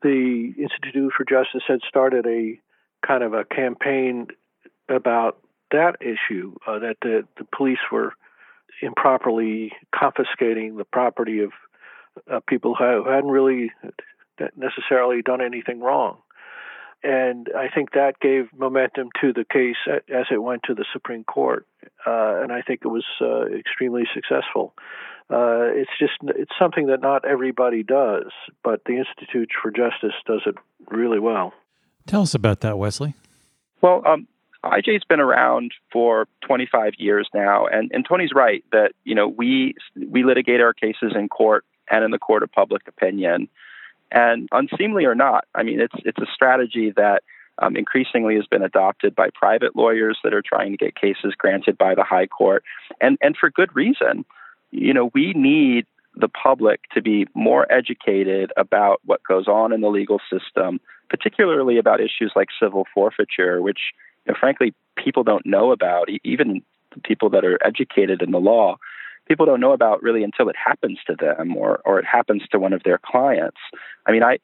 the 0.02 0.52
Institute 0.58 1.12
for 1.16 1.24
Justice 1.24 1.62
had 1.66 1.80
started 1.88 2.26
a 2.26 2.60
kind 3.06 3.22
of 3.22 3.32
a 3.34 3.44
campaign 3.44 4.28
about 4.88 5.38
that 5.70 5.96
issue 6.00 6.54
uh, 6.66 6.78
that 6.78 6.96
the, 7.02 7.26
the 7.38 7.44
police 7.56 7.78
were 7.90 8.12
improperly 8.82 9.72
confiscating 9.94 10.76
the 10.76 10.84
property 10.84 11.40
of 11.40 11.52
uh, 12.30 12.40
people 12.46 12.74
who 12.74 13.08
hadn't 13.08 13.30
really 13.30 13.72
necessarily 14.56 15.22
done 15.22 15.40
anything 15.40 15.80
wrong. 15.80 16.18
And 17.04 17.50
I 17.54 17.68
think 17.68 17.92
that 17.92 18.18
gave 18.18 18.48
momentum 18.56 19.10
to 19.20 19.34
the 19.34 19.44
case 19.44 19.76
as 19.86 20.24
it 20.30 20.42
went 20.42 20.62
to 20.64 20.74
the 20.74 20.86
Supreme 20.90 21.22
Court. 21.22 21.66
Uh, 22.06 22.40
and 22.42 22.50
I 22.50 22.62
think 22.62 22.80
it 22.82 22.88
was 22.88 23.04
uh, 23.20 23.44
extremely 23.44 24.04
successful. 24.14 24.72
Uh, 25.30 25.68
it's 25.72 25.90
just 25.98 26.12
it's 26.22 26.52
something 26.58 26.86
that 26.86 27.00
not 27.00 27.26
everybody 27.26 27.82
does, 27.82 28.30
but 28.62 28.82
the 28.86 28.96
Institute 28.96 29.50
for 29.62 29.70
Justice 29.70 30.14
does 30.26 30.42
it 30.46 30.54
really 30.90 31.18
well. 31.18 31.52
Tell 32.06 32.22
us 32.22 32.34
about 32.34 32.60
that, 32.60 32.78
Wesley. 32.78 33.14
Well, 33.80 34.02
um, 34.06 34.26
IJ's 34.64 35.04
been 35.04 35.20
around 35.20 35.72
for 35.92 36.26
25 36.46 36.94
years 36.98 37.28
now, 37.34 37.66
and, 37.66 37.90
and 37.92 38.06
Tony's 38.06 38.32
right 38.34 38.64
that 38.72 38.92
you 39.04 39.14
know 39.14 39.28
we 39.28 39.74
we 40.10 40.24
litigate 40.24 40.60
our 40.60 40.72
cases 40.72 41.12
in 41.14 41.28
court 41.28 41.64
and 41.90 42.04
in 42.04 42.10
the 42.10 42.18
court 42.18 42.42
of 42.42 42.50
public 42.52 42.82
opinion, 42.88 43.48
and 44.10 44.48
unseemly 44.52 45.04
or 45.04 45.14
not, 45.14 45.46
I 45.54 45.62
mean 45.62 45.80
it's 45.80 45.94
it's 46.04 46.18
a 46.18 46.32
strategy 46.32 46.92
that 46.96 47.22
um, 47.58 47.76
increasingly 47.76 48.34
has 48.36 48.46
been 48.46 48.62
adopted 48.62 49.14
by 49.14 49.28
private 49.34 49.76
lawyers 49.76 50.18
that 50.24 50.34
are 50.34 50.42
trying 50.42 50.72
to 50.72 50.76
get 50.76 50.96
cases 50.96 51.34
granted 51.38 51.78
by 51.78 51.94
the 51.94 52.04
high 52.04 52.26
court, 52.26 52.64
and 53.00 53.18
and 53.20 53.36
for 53.36 53.50
good 53.50 53.74
reason. 53.74 54.24
You 54.70 54.92
know 54.92 55.10
we 55.14 55.32
need 55.34 55.86
the 56.16 56.28
public 56.28 56.80
to 56.94 57.02
be 57.02 57.26
more 57.34 57.70
educated 57.72 58.52
about 58.56 59.00
what 59.04 59.22
goes 59.24 59.48
on 59.48 59.72
in 59.72 59.80
the 59.80 59.88
legal 59.88 60.20
system, 60.30 60.80
particularly 61.10 61.78
about 61.78 62.00
issues 62.00 62.32
like 62.36 62.48
civil 62.60 62.86
forfeiture, 62.94 63.60
which 63.60 63.92
you 64.24 64.32
know, 64.32 64.36
frankly, 64.38 64.74
people 64.96 65.24
don't 65.24 65.44
know 65.44 65.72
about, 65.72 66.08
even 66.22 66.62
people 67.02 67.30
that 67.30 67.44
are 67.44 67.58
educated 67.64 68.22
in 68.22 68.30
the 68.30 68.38
law, 68.38 68.76
people 69.26 69.46
don't 69.46 69.60
know 69.60 69.72
about 69.72 70.02
really 70.02 70.22
until 70.22 70.48
it 70.48 70.56
happens 70.56 70.98
to 71.06 71.14
them 71.14 71.56
or, 71.56 71.80
or 71.84 71.98
it 71.98 72.04
happens 72.04 72.42
to 72.50 72.58
one 72.58 72.72
of 72.72 72.82
their 72.82 72.98
clients. 72.98 73.58
I 74.06 74.12
mean, 74.12 74.22
I, 74.22 74.38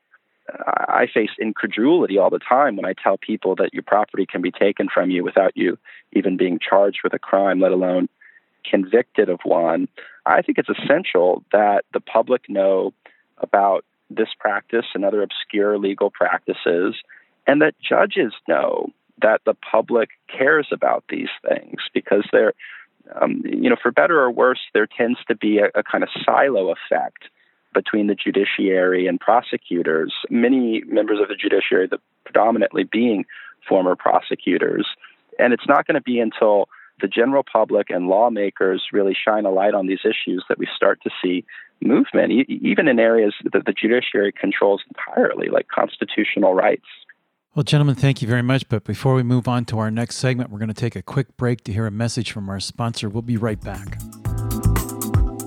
I 0.67 1.07
face 1.13 1.31
incredulity 1.39 2.19
all 2.19 2.31
the 2.31 2.39
time 2.39 2.77
when 2.77 2.85
I 2.85 2.95
tell 2.95 3.19
people 3.19 3.55
that 3.57 3.73
your 3.73 3.83
property 3.83 4.27
can 4.27 4.43
be 4.43 4.51
taken 4.51 4.89
from 4.93 5.11
you 5.11 5.23
without 5.23 5.57
you 5.57 5.79
even 6.13 6.37
being 6.37 6.59
charged 6.59 7.01
with 7.05 7.15
a 7.15 7.19
crime, 7.19 7.61
let 7.61 7.73
alone 7.73 8.09
convicted 8.69 9.29
of 9.29 9.41
one. 9.45 9.89
I 10.27 10.43
think 10.43 10.59
it's 10.59 10.69
essential 10.69 11.45
that 11.53 11.85
the 11.93 12.01
public 12.01 12.49
know 12.49 12.93
about 13.39 13.85
this 14.11 14.29
practice 14.39 14.87
and 14.95 15.05
other 15.05 15.23
obscure 15.23 15.79
legal 15.79 16.11
practices, 16.11 16.97
and 17.47 17.63
that 17.63 17.75
judges 17.81 18.33
know 18.49 18.91
that 19.23 19.41
the 19.45 19.55
public 19.55 20.11
cares 20.29 20.69
about 20.73 21.05
these 21.09 21.29
things 21.49 21.81
because 21.93 22.27
they're, 22.33 22.55
um, 23.21 23.43
you 23.45 23.71
know, 23.71 23.77
for 23.81 23.91
better 23.91 24.21
or 24.21 24.31
worse, 24.31 24.61
there 24.75 24.87
tends 24.87 25.19
to 25.29 25.35
be 25.35 25.59
a, 25.59 25.67
a 25.79 25.83
kind 25.83 26.03
of 26.03 26.11
silo 26.25 26.73
effect 26.73 27.25
between 27.73 28.09
the 28.09 28.15
judiciary 28.15 29.07
and 29.07 29.21
prosecutors. 29.21 30.13
Many 30.29 30.83
members 30.87 31.21
of 31.21 31.29
the 31.29 31.37
judiciary, 31.37 31.87
the 31.87 31.99
predominantly 32.25 32.85
being 32.85 33.25
former 33.69 33.95
prosecutors, 33.95 34.87
and 35.39 35.53
it's 35.53 35.69
not 35.69 35.87
going 35.87 35.95
to 35.95 36.01
be 36.01 36.19
until 36.19 36.69
the 37.01 37.09
general 37.09 37.43
public 37.43 37.89
and 37.91 38.09
lawmakers 38.09 38.89
really 38.93 39.17
shine 39.17 39.47
a 39.47 39.51
light 39.51 39.75
on 39.75 39.87
these 39.87 40.01
issues 40.05 40.45
that 40.49 40.59
we 40.59 40.69
start 40.75 41.01
to 41.03 41.11
see 41.23 41.45
movement, 41.81 42.31
e- 42.31 42.61
even 42.63 42.89
in 42.89 42.99
areas 42.99 43.35
that 43.53 43.65
the 43.65 43.73
judiciary 43.73 44.33
controls 44.33 44.83
entirely, 44.89 45.49
like 45.49 45.69
constitutional 45.69 46.55
rights. 46.55 46.87
Well, 47.53 47.65
gentlemen, 47.65 47.97
thank 47.97 48.23
you 48.23 48.29
very 48.29 48.43
much. 48.43 48.69
But 48.69 48.85
before 48.85 49.15
we 49.15 49.25
move 49.25 49.49
on 49.49 49.65
to 49.67 49.81
our 49.81 49.91
next 49.91 50.17
segment, 50.19 50.51
we're 50.51 50.61
going 50.61 50.69
to 50.69 50.75
take 50.75 50.95
a 50.95 51.03
quick 51.03 51.37
break 51.37 51.65
to 51.65 51.73
hear 51.73 51.85
a 51.85 51.91
message 51.91 52.31
from 52.31 52.49
our 52.49 52.61
sponsor. 52.61 53.09
We'll 53.09 53.23
be 53.23 53.37
right 53.37 53.61
back. 53.61 54.01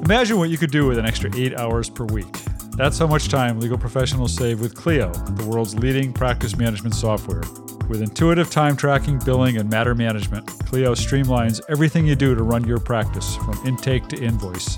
Imagine 0.04 0.38
what 0.38 0.50
you 0.50 0.58
could 0.58 0.72
do 0.72 0.86
with 0.86 0.98
an 0.98 1.06
extra 1.06 1.34
eight 1.34 1.58
hours 1.58 1.90
per 1.90 2.04
week. 2.04 2.42
That's 2.76 3.00
how 3.00 3.08
much 3.08 3.30
time 3.30 3.58
legal 3.62 3.78
professionals 3.78 4.36
save 4.36 4.60
with 4.60 4.76
Clio, 4.76 5.14
the 5.14 5.46
world's 5.46 5.76
leading 5.76 6.12
practice 6.12 6.58
management 6.58 6.94
software. 6.94 7.44
With 7.88 8.02
intuitive 8.02 8.52
time 8.52 8.76
tracking, 8.76 9.20
billing, 9.20 9.56
and 9.56 9.70
matter 9.70 9.96
management, 9.96 10.46
Clio 10.66 10.96
streamlines 10.96 11.62
everything 11.70 12.06
you 12.06 12.18
do 12.18 12.36
to 12.36 12.44
run 12.44 12.68
your 12.68 12.80
practice 12.80 13.38
from 13.38 13.58
intake 13.66 14.10
to 14.10 14.22
invoice. 14.22 14.78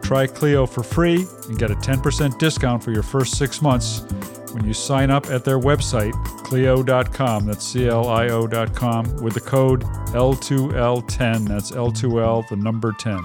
Try 0.00 0.28
Clio 0.28 0.66
for 0.66 0.84
free 0.84 1.26
and 1.48 1.58
get 1.58 1.72
a 1.72 1.74
10% 1.74 2.38
discount 2.38 2.84
for 2.84 2.92
your 2.92 3.02
first 3.02 3.36
six 3.36 3.60
months 3.60 4.06
when 4.52 4.66
you 4.66 4.74
sign 4.74 5.10
up 5.10 5.26
at 5.26 5.44
their 5.44 5.58
website, 5.58 6.12
Clio.com, 6.44 7.46
that's 7.46 7.64
C 7.64 7.88
L 7.88 8.08
I 8.08 8.28
O.com, 8.28 9.22
with 9.22 9.34
the 9.34 9.40
code 9.40 9.82
L2L10, 10.12 11.48
that's 11.48 11.70
L2L, 11.70 12.48
the 12.48 12.56
number 12.56 12.92
10. 12.92 13.22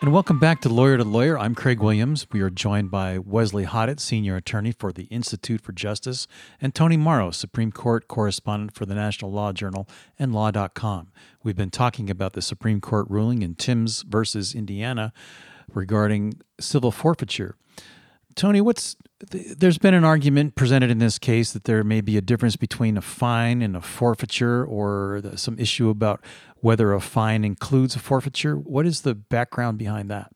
And 0.00 0.12
welcome 0.12 0.38
back 0.38 0.60
to 0.60 0.68
Lawyer 0.68 0.96
to 0.96 1.04
Lawyer. 1.04 1.36
I'm 1.38 1.56
Craig 1.56 1.80
Williams. 1.80 2.26
We 2.30 2.40
are 2.40 2.50
joined 2.50 2.90
by 2.90 3.18
Wesley 3.18 3.66
Hottot, 3.66 3.98
Senior 3.98 4.36
Attorney 4.36 4.70
for 4.72 4.92
the 4.92 5.04
Institute 5.04 5.60
for 5.60 5.72
Justice, 5.72 6.28
and 6.60 6.74
Tony 6.74 6.96
Mauro, 6.96 7.32
Supreme 7.32 7.72
Court 7.72 8.06
Correspondent 8.06 8.74
for 8.74 8.86
the 8.86 8.94
National 8.94 9.32
Law 9.32 9.52
Journal 9.52 9.88
and 10.18 10.32
Law.com. 10.32 11.08
We've 11.42 11.56
been 11.56 11.70
talking 11.70 12.10
about 12.10 12.34
the 12.34 12.42
Supreme 12.42 12.80
Court 12.80 13.06
ruling 13.10 13.42
in 13.42 13.56
Timbs 13.56 14.02
versus 14.02 14.54
Indiana 14.54 15.12
regarding 15.74 16.40
civil 16.60 16.92
forfeiture. 16.92 17.56
Tony, 18.38 18.60
what's 18.60 18.96
there's 19.30 19.78
been 19.78 19.94
an 19.94 20.04
argument 20.04 20.54
presented 20.54 20.90
in 20.90 20.98
this 20.98 21.18
case 21.18 21.52
that 21.52 21.64
there 21.64 21.82
may 21.82 22.00
be 22.00 22.16
a 22.16 22.20
difference 22.20 22.54
between 22.54 22.96
a 22.96 23.00
fine 23.00 23.62
and 23.62 23.76
a 23.76 23.80
forfeiture, 23.80 24.64
or 24.64 25.20
some 25.34 25.58
issue 25.58 25.90
about 25.90 26.24
whether 26.60 26.92
a 26.92 27.00
fine 27.00 27.44
includes 27.44 27.96
a 27.96 27.98
forfeiture. 27.98 28.54
What 28.54 28.86
is 28.86 29.00
the 29.00 29.16
background 29.16 29.76
behind 29.76 30.08
that? 30.10 30.30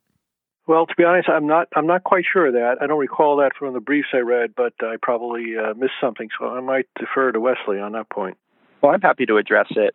Well, 0.66 0.84
to 0.86 0.94
be 0.96 1.04
honest, 1.04 1.28
I'm 1.28 1.46
not 1.46 1.68
I'm 1.76 1.86
not 1.86 2.02
quite 2.02 2.24
sure 2.30 2.48
of 2.48 2.54
that. 2.54 2.78
I 2.80 2.88
don't 2.88 2.98
recall 2.98 3.36
that 3.36 3.52
from 3.56 3.72
the 3.72 3.80
briefs 3.80 4.08
I 4.12 4.18
read, 4.18 4.54
but 4.56 4.74
I 4.80 4.96
probably 5.00 5.56
uh, 5.56 5.74
missed 5.74 5.94
something, 6.00 6.28
so 6.36 6.48
I 6.48 6.60
might 6.60 6.86
defer 6.98 7.30
to 7.30 7.38
Wesley 7.38 7.78
on 7.78 7.92
that 7.92 8.10
point. 8.10 8.36
Well, 8.82 8.92
I'm 8.92 9.00
happy 9.00 9.26
to 9.26 9.36
address 9.36 9.68
it. 9.70 9.94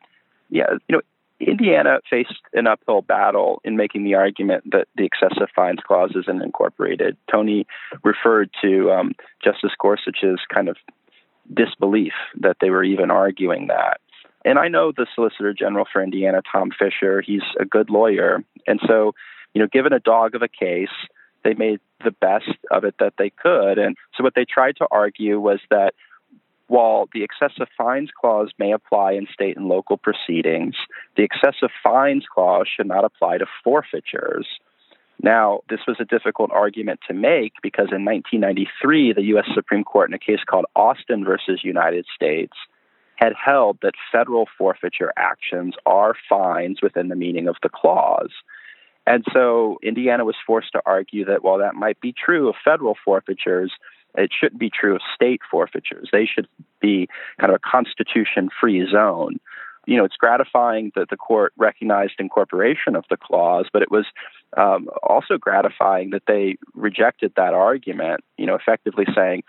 Yeah, 0.50 0.68
you 0.88 0.96
know, 0.96 1.02
Indiana 1.39 2.00
faced 2.10 2.41
an 2.53 2.67
uphill 2.67 3.01
battle 3.01 3.62
in 3.63 3.77
making 3.77 4.03
the 4.03 4.15
argument 4.15 4.63
that 4.72 4.88
the 4.96 5.06
excessive 5.06 5.50
fines 5.56 5.79
clause 5.86 6.12
isn't 6.15 6.41
incorporated. 6.41 7.15
Tony 7.32 7.67
referred 8.03 8.50
to 8.62 8.91
um, 8.91 9.13
Justice 9.44 9.72
Gorsuch's 9.79 10.41
kind 10.51 10.67
of 10.67 10.77
disbelief 11.53 12.13
that 12.39 12.58
they 12.60 12.70
were 12.70 12.84
even 12.84 13.12
arguing 13.12 13.67
that. 13.67 14.00
And 14.46 14.58
I 14.58 14.67
know 14.67 14.91
the 14.91 15.08
Solicitor 15.13 15.53
General 15.53 15.86
for 15.91 16.01
Indiana, 16.01 16.41
Tom 16.51 16.72
Fisher. 16.77 17.22
He's 17.22 17.44
a 17.60 17.65
good 17.65 17.89
lawyer. 17.89 18.44
And 18.65 18.79
so, 18.88 19.13
you 19.53 19.62
know, 19.62 19.67
given 19.72 19.94
a 19.94 20.00
dog 20.00 20.36
of 20.36 20.41
a 20.41 20.48
case, 20.48 20.89
they 21.44 21.53
made 21.53 21.79
the 22.03 22.12
best 22.12 22.58
of 22.72 22.84
it 22.84 22.96
that 23.00 23.13
they 23.17 23.29
could. 23.29 23.77
And 23.77 23.96
so, 24.15 24.24
what 24.24 24.36
they 24.36 24.46
tried 24.46 24.77
to 24.77 24.88
argue 24.89 25.39
was 25.39 25.60
that 25.70 25.94
while 26.68 27.08
the 27.14 27.24
excessive 27.24 27.68
fines 27.78 28.10
clause 28.20 28.52
may 28.60 28.72
apply 28.74 29.14
in 29.14 29.28
state 29.34 29.58
and 29.58 29.68
local 29.68 29.98
proceedings, 29.98 30.76
the 31.16 31.24
excessive 31.24 31.70
fines 31.84 32.26
clause 32.34 32.68
should 32.68 32.88
not 32.88 33.06
apply 33.06 33.38
to 33.38 33.46
forfeitures. 33.64 34.48
Now, 35.22 35.62
this 35.70 35.80
was 35.88 35.98
a 36.00 36.06
difficult 36.06 36.52
argument 36.52 37.00
to 37.08 37.14
make 37.14 37.54
because 37.64 37.88
in 37.92 38.06
1993, 38.06 39.14
the 39.14 39.24
U.S. 39.24 39.46
Supreme 39.54 39.84
Court, 39.84 40.10
in 40.10 40.14
a 40.14 40.20
case 40.20 40.44
called 40.46 40.66
Austin 40.76 41.26
versus 41.26 41.62
United 41.64 42.06
States, 42.14 42.54
had 43.16 43.34
held 43.34 43.80
that 43.82 43.96
federal 44.12 44.48
forfeiture 44.58 45.12
actions 45.18 45.74
are 45.86 46.14
fines 46.30 46.82
within 46.84 47.08
the 47.08 47.16
meaning 47.16 47.48
of 47.48 47.56
the 47.64 47.70
clause. 47.70 48.32
And 49.08 49.26
so 49.34 49.80
Indiana 49.82 50.24
was 50.24 50.36
forced 50.46 50.74
to 50.74 50.82
argue 50.86 51.26
that 51.26 51.44
while 51.44 51.58
that 51.60 51.74
might 51.74 52.00
be 52.00 52.14
true 52.14 52.50
of 52.50 52.56
federal 52.64 52.96
forfeitures, 53.04 53.72
it 54.18 54.32
shouldn't 54.38 54.60
be 54.60 54.70
true 54.70 54.96
of 54.96 55.02
state 55.16 55.42
forfeitures. 55.50 56.10
They 56.12 56.26
should 56.26 56.48
be 56.82 57.08
kind 57.40 57.52
of 57.52 57.56
a 57.56 57.70
constitution 57.70 58.50
free 58.60 58.86
zone. 58.92 59.40
You 59.86 59.96
know, 59.96 60.04
it's 60.04 60.18
gratifying 60.18 60.92
that 60.96 61.10
the 61.10 61.16
court 61.16 61.54
recognized 61.56 62.16
incorporation 62.20 62.98
of 62.98 63.06
the 63.10 63.16
clause, 63.16 63.68
but 63.72 63.82
it 63.82 63.90
was 63.90 64.06
um, 64.58 64.90
also 65.02 65.38
gratifying 65.38 66.10
that 66.10 66.24
they 66.28 66.58
rejected 66.74 67.32
that 67.38 67.54
argument, 67.54 68.22
you 68.38 68.46
know, 68.46 68.56
effectively 68.56 69.06
saying, 69.16 69.44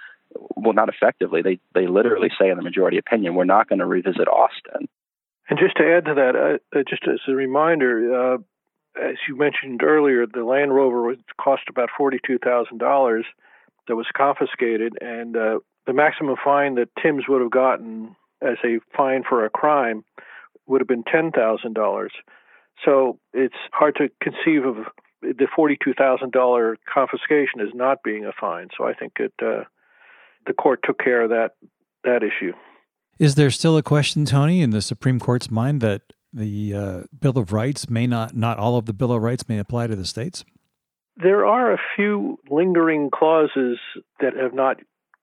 well, 0.54 0.74
not 0.74 0.88
effectively, 0.88 1.42
they, 1.42 1.58
they 1.74 1.86
literally 1.88 2.30
say 2.38 2.50
in 2.50 2.56
the 2.56 2.62
majority 2.62 2.98
opinion, 2.98 3.34
we're 3.34 3.44
not 3.44 3.68
going 3.68 3.80
to 3.80 3.86
revisit 3.86 4.28
Austin. 4.28 4.88
And 5.48 5.58
just 5.58 5.76
to 5.78 5.84
add 5.96 6.04
to 6.04 6.14
that, 6.14 6.60
uh, 6.76 6.82
just 6.88 7.02
as 7.08 7.20
a 7.26 7.32
reminder, 7.32 8.34
uh, 8.34 8.38
as 9.02 9.16
you 9.26 9.36
mentioned 9.36 9.82
earlier, 9.82 10.26
the 10.26 10.44
Land 10.44 10.74
Rover 10.74 11.02
would 11.02 11.22
cost 11.40 11.62
about 11.70 11.88
forty-two 11.96 12.38
thousand 12.38 12.78
dollars. 12.78 13.24
That 13.88 13.96
was 13.96 14.06
confiscated, 14.14 14.98
and 15.00 15.36
uh, 15.36 15.58
the 15.86 15.94
maximum 15.94 16.36
fine 16.42 16.74
that 16.76 16.90
Timbs 17.02 17.24
would 17.28 17.40
have 17.40 17.50
gotten 17.50 18.14
as 18.42 18.56
a 18.64 18.78
fine 18.96 19.22
for 19.28 19.44
a 19.44 19.50
crime 19.50 20.04
would 20.66 20.80
have 20.80 20.88
been 20.88 21.04
ten 21.04 21.32
thousand 21.32 21.74
dollars. 21.74 22.12
So 22.84 23.18
it's 23.32 23.56
hard 23.72 23.96
to 23.96 24.08
conceive 24.22 24.64
of 24.64 24.76
the 25.22 25.48
forty-two 25.54 25.94
thousand 25.94 26.32
dollar 26.32 26.76
confiscation 26.92 27.60
as 27.60 27.68
not 27.74 28.02
being 28.04 28.24
a 28.24 28.32
fine. 28.38 28.68
So 28.76 28.84
I 28.84 28.92
think 28.92 29.14
it 29.18 29.32
uh, 29.42 29.64
the 30.46 30.52
court 30.52 30.80
took 30.84 30.98
care 30.98 31.22
of 31.22 31.30
that 31.30 31.52
that 32.04 32.22
issue. 32.22 32.52
Is 33.18 33.34
there 33.34 33.50
still 33.50 33.76
a 33.76 33.82
question, 33.82 34.24
Tony, 34.24 34.60
in 34.60 34.70
the 34.70 34.82
Supreme 34.82 35.18
Court's 35.18 35.50
mind 35.50 35.80
that 35.80 36.02
the 36.32 36.74
uh, 36.74 37.02
Bill 37.18 37.36
of 37.38 37.52
Rights 37.52 37.90
may 37.90 38.06
not, 38.06 38.36
not 38.36 38.58
all 38.58 38.76
of 38.76 38.86
the 38.86 38.92
Bill 38.92 39.12
of 39.12 39.22
Rights 39.22 39.48
may 39.48 39.58
apply 39.58 39.88
to 39.88 39.96
the 39.96 40.04
states? 40.04 40.44
There 41.20 41.46
are 41.46 41.72
a 41.72 41.78
few 41.96 42.38
lingering 42.48 43.10
clauses 43.12 43.78
that 44.20 44.36
have 44.36 44.54
not 44.54 44.78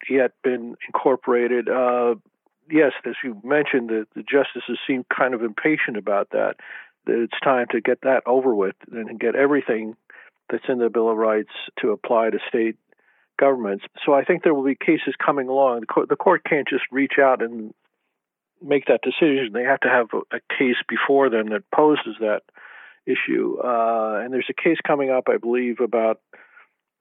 yet 0.09 0.31
been 0.43 0.75
incorporated. 0.87 1.69
Uh, 1.69 2.15
yes, 2.69 2.91
as 3.05 3.15
you 3.23 3.41
mentioned, 3.43 3.89
the, 3.89 4.05
the 4.13 4.23
justices 4.23 4.77
seem 4.85 5.05
kind 5.15 5.33
of 5.33 5.41
impatient 5.41 5.97
about 5.97 6.31
that. 6.31 6.55
That 7.05 7.21
it's 7.23 7.39
time 7.43 7.67
to 7.71 7.81
get 7.81 8.01
that 8.01 8.23
over 8.25 8.53
with 8.53 8.75
and 8.91 9.19
get 9.19 9.35
everything 9.35 9.95
that's 10.49 10.63
in 10.67 10.79
the 10.79 10.89
Bill 10.89 11.09
of 11.09 11.17
Rights 11.17 11.51
to 11.81 11.91
apply 11.91 12.31
to 12.31 12.39
state 12.49 12.77
governments. 13.39 13.85
So 14.05 14.13
I 14.13 14.23
think 14.23 14.43
there 14.43 14.53
will 14.53 14.63
be 14.65 14.75
cases 14.75 15.13
coming 15.23 15.47
along. 15.47 15.81
The 15.81 15.85
court, 15.85 16.09
the 16.09 16.15
court 16.15 16.43
can't 16.43 16.67
just 16.67 16.83
reach 16.91 17.13
out 17.21 17.41
and 17.41 17.73
make 18.61 18.85
that 18.85 19.01
decision, 19.01 19.51
they 19.53 19.63
have 19.63 19.79
to 19.81 19.89
have 19.89 20.07
a, 20.13 20.37
a 20.37 20.39
case 20.57 20.77
before 20.87 21.29
them 21.29 21.49
that 21.49 21.69
poses 21.73 22.15
that 22.19 22.41
issue. 23.05 23.57
Uh, 23.63 24.21
and 24.23 24.33
there's 24.33 24.49
a 24.49 24.53
case 24.53 24.77
coming 24.85 25.09
up, 25.09 25.25
I 25.27 25.37
believe, 25.37 25.79
about 25.79 26.21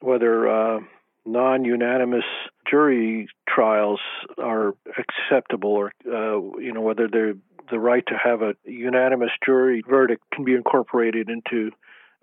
whether 0.01 0.49
uh, 0.49 0.81
non-unanimous 1.25 2.25
jury 2.69 3.29
trials 3.49 4.01
are 4.39 4.75
acceptable, 4.99 5.71
or 5.71 5.93
uh, 6.07 6.41
you 6.59 6.73
know 6.73 6.83
whether 6.83 7.09
the 7.09 7.79
right 7.79 8.05
to 8.07 8.15
have 8.23 8.43
a 8.43 8.55
unanimous 8.65 9.31
jury 9.45 9.83
verdict 9.89 10.23
can 10.33 10.45
be 10.45 10.55
incorporated 10.55 11.29
into 11.29 11.71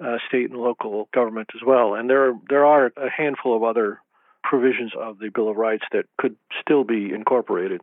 uh, 0.04 0.18
state 0.28 0.50
and 0.50 0.60
local 0.60 1.10
government 1.14 1.50
as 1.56 1.62
well. 1.66 1.96
And 1.96 2.10
there 2.10 2.34
there 2.50 2.66
are 2.66 2.92
a 2.98 3.10
handful 3.10 3.56
of 3.56 3.64
other 3.64 4.00
provisions 4.44 4.92
of 5.00 5.20
the 5.20 5.30
Bill 5.30 5.50
of 5.50 5.58
Rights 5.58 5.86
that 5.92 6.06
could 6.18 6.36
still 6.62 6.84
be 6.84 7.12
incorporated. 7.14 7.82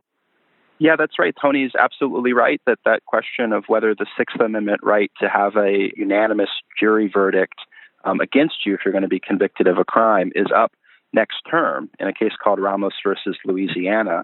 Yeah, 0.79 0.95
that's 0.97 1.19
right. 1.19 1.35
Tony's 1.39 1.71
absolutely 1.77 2.31
right 2.31 2.61
that 2.65 2.79
that 2.85 3.05
question 3.05 3.51
of 3.51 3.65
whether 3.67 3.93
the 3.93 4.05
Sixth 4.17 4.39
Amendment 4.39 4.79
right 4.81 5.11
to 5.19 5.27
have 5.27 5.57
a 5.57 5.91
unanimous 5.95 6.49
jury 6.79 7.09
verdict 7.13 7.59
um, 8.05 8.21
against 8.21 8.65
you 8.65 8.75
if 8.75 8.81
you're 8.85 8.93
going 8.93 9.03
to 9.03 9.09
be 9.09 9.19
convicted 9.19 9.67
of 9.67 9.77
a 9.77 9.83
crime 9.83 10.31
is 10.35 10.47
up 10.55 10.71
next 11.11 11.41
term 11.49 11.89
in 11.99 12.07
a 12.07 12.13
case 12.13 12.31
called 12.41 12.59
Ramos 12.59 12.93
versus 13.03 13.37
Louisiana. 13.43 14.23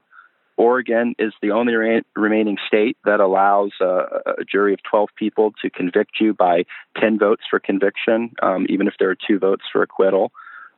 Oregon 0.58 1.16
is 1.20 1.34
the 1.42 1.52
only 1.52 1.74
re- 1.74 2.04
remaining 2.16 2.58
state 2.66 2.98
that 3.04 3.20
allows 3.20 3.72
a, 3.82 4.06
jury 4.50 4.74
of 4.74 4.80
12 4.90 5.10
people 5.18 5.54
to 5.62 5.70
convict 5.70 6.22
you 6.22 6.34
by 6.34 6.64
10 7.02 7.20
votes 7.20 7.44
for 7.50 7.60
conviction, 7.60 8.32
um, 8.42 8.66
even 8.70 8.88
if 8.88 8.94
there 8.98 9.10
are 9.10 9.18
two 9.28 9.40
votes 9.40 9.64
for 9.70 9.82
acquittal. 9.82 10.32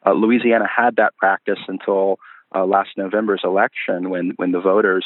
Uh, 0.03 0.13
Louisiana 0.13 0.65
had 0.67 0.95
that 0.95 1.15
practice 1.17 1.59
until 1.67 2.17
uh, 2.55 2.65
last 2.65 2.89
November's 2.97 3.41
election 3.43 4.09
when, 4.09 4.31
when 4.37 4.51
the 4.51 4.61
voters 4.61 5.05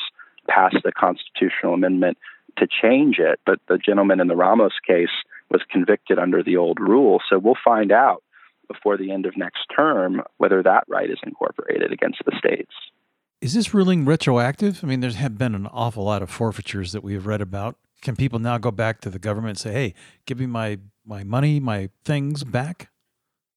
passed 0.54 0.84
a 0.86 0.92
constitutional 0.92 1.74
amendment 1.74 2.18
to 2.58 2.68
change 2.68 3.18
it. 3.20 3.40
But 3.46 3.60
the 3.68 3.78
gentleman 3.78 4.20
in 4.20 4.28
the 4.28 4.36
Ramos 4.36 4.74
case 4.86 5.10
was 5.50 5.62
convicted 5.70 6.20
under 6.20 6.44
the 6.44 6.58
old 6.58 6.80
rule. 6.80 7.22
So 7.30 7.40
we'll 7.40 7.56
find 7.64 7.92
out 7.92 8.24
before 8.68 8.98
the 8.98 9.12
end 9.12 9.26
of 9.26 9.38
next 9.38 9.66
term 9.76 10.22
whether 10.38 10.64
that 10.64 10.84
right 10.88 11.10
is 11.10 11.20
incorporated 11.26 11.92
against 11.92 12.20
the 12.26 12.34
states. 12.38 12.74
Is 13.42 13.54
this 13.54 13.74
ruling 13.74 14.06
retroactive? 14.06 14.84
I 14.84 14.88
mean, 14.88 15.00
there 15.00 15.12
have 15.12 15.38
been 15.38 15.56
an 15.56 15.68
awful 15.68 16.04
lot 16.04 16.22
of 16.22 16.30
forfeitures 16.30 16.92
that 16.92 17.04
we 17.04 17.14
have 17.14 17.26
read 17.26 17.42
about. 17.42 17.76
Can 18.02 18.16
people 18.16 18.40
now 18.40 18.58
go 18.58 18.72
back 18.72 19.02
to 19.02 19.10
the 19.10 19.20
government 19.20 19.52
and 19.52 19.60
say, 19.60 19.74
"Hey, 19.74 19.94
give 20.26 20.40
me 20.40 20.46
my 20.46 20.80
my 21.06 21.24
money, 21.24 21.60
my 21.60 21.90
things 22.06 22.44
back"? 22.44 22.90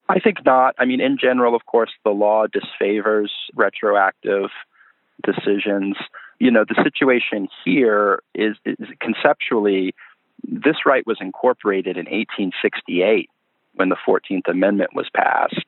I 0.08 0.18
think 0.20 0.44
not. 0.44 0.74
I 0.78 0.84
mean, 0.84 1.00
in 1.00 1.16
general, 1.18 1.54
of 1.54 1.66
course, 1.66 1.90
the 2.04 2.10
law 2.10 2.46
disfavors 2.46 3.30
retroactive 3.54 4.50
decisions 5.22 5.96
you 6.38 6.50
know, 6.50 6.64
the 6.64 6.82
situation 6.82 7.48
here 7.64 8.22
is, 8.34 8.56
is 8.64 8.88
conceptually, 9.00 9.94
this 10.42 10.86
right 10.86 11.06
was 11.06 11.18
incorporated 11.20 11.96
in 11.96 12.06
1868 12.06 13.30
when 13.74 13.88
the 13.88 13.96
14th 14.06 14.48
Amendment 14.48 14.90
was 14.94 15.08
passed. 15.14 15.66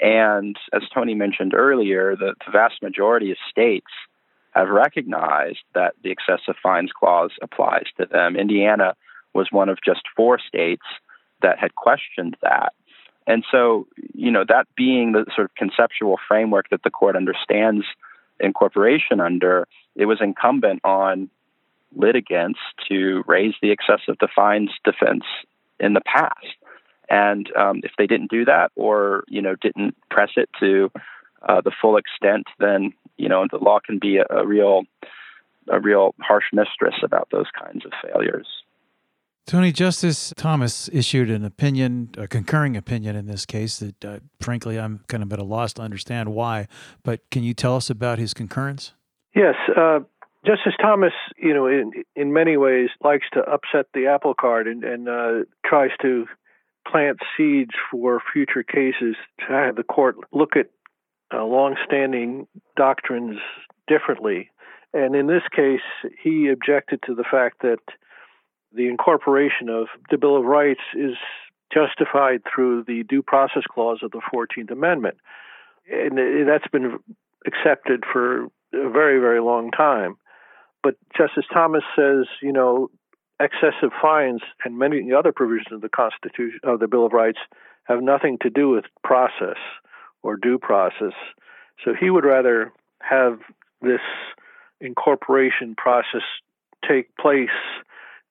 And 0.00 0.56
as 0.72 0.82
Tony 0.92 1.14
mentioned 1.14 1.54
earlier, 1.54 2.16
the, 2.16 2.34
the, 2.44 2.50
vast 2.50 2.82
majority 2.82 3.30
of 3.30 3.36
states 3.48 3.90
have 4.50 4.68
recognized 4.68 5.62
that 5.74 5.94
the 6.02 6.10
excessive 6.10 6.56
fines 6.62 6.90
clause 6.92 7.30
applies 7.40 7.84
to 7.98 8.06
them. 8.06 8.36
Indiana 8.36 8.94
was 9.32 9.48
one 9.50 9.68
of 9.68 9.78
just 9.84 10.02
four 10.16 10.38
states 10.38 10.82
that 11.40 11.58
had 11.58 11.74
questioned 11.74 12.36
that. 12.42 12.72
And 13.26 13.44
so, 13.50 13.86
you 14.14 14.30
know, 14.30 14.44
that 14.48 14.66
being 14.76 15.12
the 15.12 15.24
sort 15.34 15.44
of 15.44 15.54
conceptual 15.54 16.18
framework 16.26 16.68
that 16.70 16.82
the 16.82 16.90
court 16.90 17.16
understands 17.16 17.84
incorporation 18.42 19.20
under, 19.20 19.66
it 19.96 20.06
was 20.06 20.18
incumbent 20.20 20.80
on 20.84 21.30
litigants 21.94 22.60
to 22.88 23.22
raise 23.26 23.54
the 23.62 23.70
excessive 23.70 24.16
fines 24.34 24.70
defense 24.84 25.24
in 25.78 25.94
the 25.94 26.00
past. 26.00 26.56
And 27.08 27.54
um, 27.56 27.80
if 27.84 27.92
they 27.98 28.06
didn't 28.06 28.30
do 28.30 28.44
that, 28.46 28.72
or 28.74 29.24
you 29.28 29.42
know, 29.42 29.54
didn't 29.56 29.96
press 30.10 30.30
it 30.36 30.48
to 30.60 30.90
uh, 31.46 31.60
the 31.60 31.72
full 31.80 31.96
extent, 31.96 32.46
then 32.58 32.92
you 33.16 33.28
know, 33.28 33.46
the 33.50 33.58
law 33.58 33.78
can 33.78 33.98
be 33.98 34.16
a, 34.16 34.26
a 34.30 34.46
real, 34.46 34.82
a 35.68 35.78
real 35.78 36.14
harsh 36.20 36.46
mistress 36.52 36.94
about 37.02 37.28
those 37.30 37.46
kinds 37.58 37.84
of 37.84 37.92
failures. 38.02 38.46
Tony 39.46 39.72
Justice 39.72 40.32
Thomas 40.36 40.88
issued 40.92 41.30
an 41.30 41.44
opinion, 41.44 42.10
a 42.16 42.28
concurring 42.28 42.76
opinion 42.76 43.16
in 43.16 43.26
this 43.26 43.44
case 43.44 43.78
that, 43.80 44.04
uh, 44.04 44.18
frankly, 44.40 44.78
I'm 44.78 45.00
kind 45.08 45.22
of 45.22 45.32
at 45.32 45.38
a 45.38 45.44
loss 45.44 45.72
to 45.74 45.82
understand 45.82 46.32
why. 46.32 46.68
But 47.02 47.20
can 47.30 47.42
you 47.42 47.52
tell 47.52 47.76
us 47.76 47.90
about 47.90 48.18
his 48.18 48.34
concurrence? 48.34 48.92
Yes. 49.34 49.54
Uh, 49.76 50.00
Justice 50.46 50.74
Thomas, 50.80 51.12
you 51.36 51.54
know, 51.54 51.66
in 51.66 51.92
in 52.16 52.32
many 52.32 52.56
ways 52.56 52.90
likes 53.02 53.26
to 53.32 53.40
upset 53.40 53.86
the 53.94 54.06
apple 54.06 54.34
cart 54.34 54.66
and, 54.66 54.82
and 54.82 55.08
uh, 55.08 55.44
tries 55.64 55.90
to 56.02 56.26
plant 56.90 57.18
seeds 57.36 57.70
for 57.90 58.20
future 58.32 58.64
cases 58.64 59.14
to 59.38 59.46
have 59.48 59.76
the 59.76 59.84
court 59.84 60.16
look 60.32 60.56
at 60.56 60.66
uh, 61.32 61.44
long-standing 61.44 62.46
doctrines 62.76 63.38
differently. 63.86 64.50
And 64.92 65.14
in 65.14 65.26
this 65.28 65.42
case, 65.54 65.80
he 66.22 66.48
objected 66.48 67.00
to 67.06 67.14
the 67.14 67.24
fact 67.24 67.62
that 67.62 67.78
the 68.74 68.88
incorporation 68.88 69.68
of 69.68 69.88
the 70.10 70.18
Bill 70.18 70.36
of 70.36 70.44
Rights 70.44 70.80
is 70.94 71.16
justified 71.72 72.42
through 72.52 72.84
the 72.84 73.02
Due 73.04 73.22
Process 73.22 73.62
Clause 73.70 74.00
of 74.02 74.10
the 74.10 74.20
14th 74.32 74.70
Amendment. 74.70 75.16
And 75.90 76.18
that's 76.48 76.68
been 76.68 76.98
accepted 77.46 78.04
for 78.10 78.44
a 78.44 78.90
very, 78.90 79.18
very 79.20 79.40
long 79.40 79.70
time. 79.70 80.16
But 80.82 80.96
Justice 81.16 81.44
Thomas 81.52 81.82
says, 81.96 82.26
you 82.40 82.52
know, 82.52 82.90
excessive 83.40 83.90
fines 84.00 84.42
and 84.64 84.78
many 84.78 85.12
other 85.12 85.32
provisions 85.32 85.72
of 85.72 85.80
the 85.80 85.88
Constitution 85.88 86.60
of 86.62 86.80
the 86.80 86.88
Bill 86.88 87.06
of 87.06 87.12
Rights 87.12 87.38
have 87.84 88.02
nothing 88.02 88.38
to 88.42 88.50
do 88.50 88.68
with 88.70 88.84
process 89.02 89.56
or 90.22 90.36
due 90.36 90.58
process. 90.58 91.14
So 91.84 91.94
he 91.98 92.10
would 92.10 92.24
rather 92.24 92.72
have 93.00 93.40
this 93.80 94.00
incorporation 94.80 95.74
process 95.76 96.22
take 96.88 97.16
place 97.16 97.48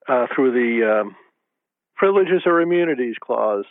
uh, 0.08 0.26
through 0.34 0.52
the 0.52 1.00
um, 1.00 1.16
privileges 1.96 2.42
or 2.46 2.60
immunities 2.60 3.16
clause. 3.22 3.64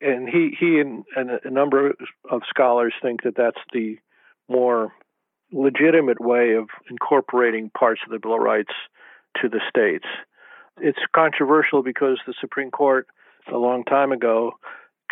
And 0.00 0.28
he, 0.28 0.56
he 0.58 0.80
and, 0.80 1.04
and 1.14 1.40
a 1.44 1.50
number 1.50 1.94
of 2.30 2.42
scholars 2.48 2.94
think 3.02 3.22
that 3.24 3.36
that's 3.36 3.60
the 3.72 3.98
more 4.48 4.92
legitimate 5.52 6.20
way 6.20 6.54
of 6.54 6.68
incorporating 6.88 7.70
parts 7.70 8.00
of 8.06 8.12
the 8.12 8.18
Bill 8.18 8.34
of 8.34 8.40
Rights 8.40 8.72
to 9.42 9.48
the 9.48 9.60
states. 9.68 10.06
It's 10.78 10.98
controversial 11.14 11.82
because 11.82 12.18
the 12.26 12.34
Supreme 12.40 12.70
Court, 12.70 13.06
a 13.52 13.58
long 13.58 13.84
time 13.84 14.12
ago, 14.12 14.52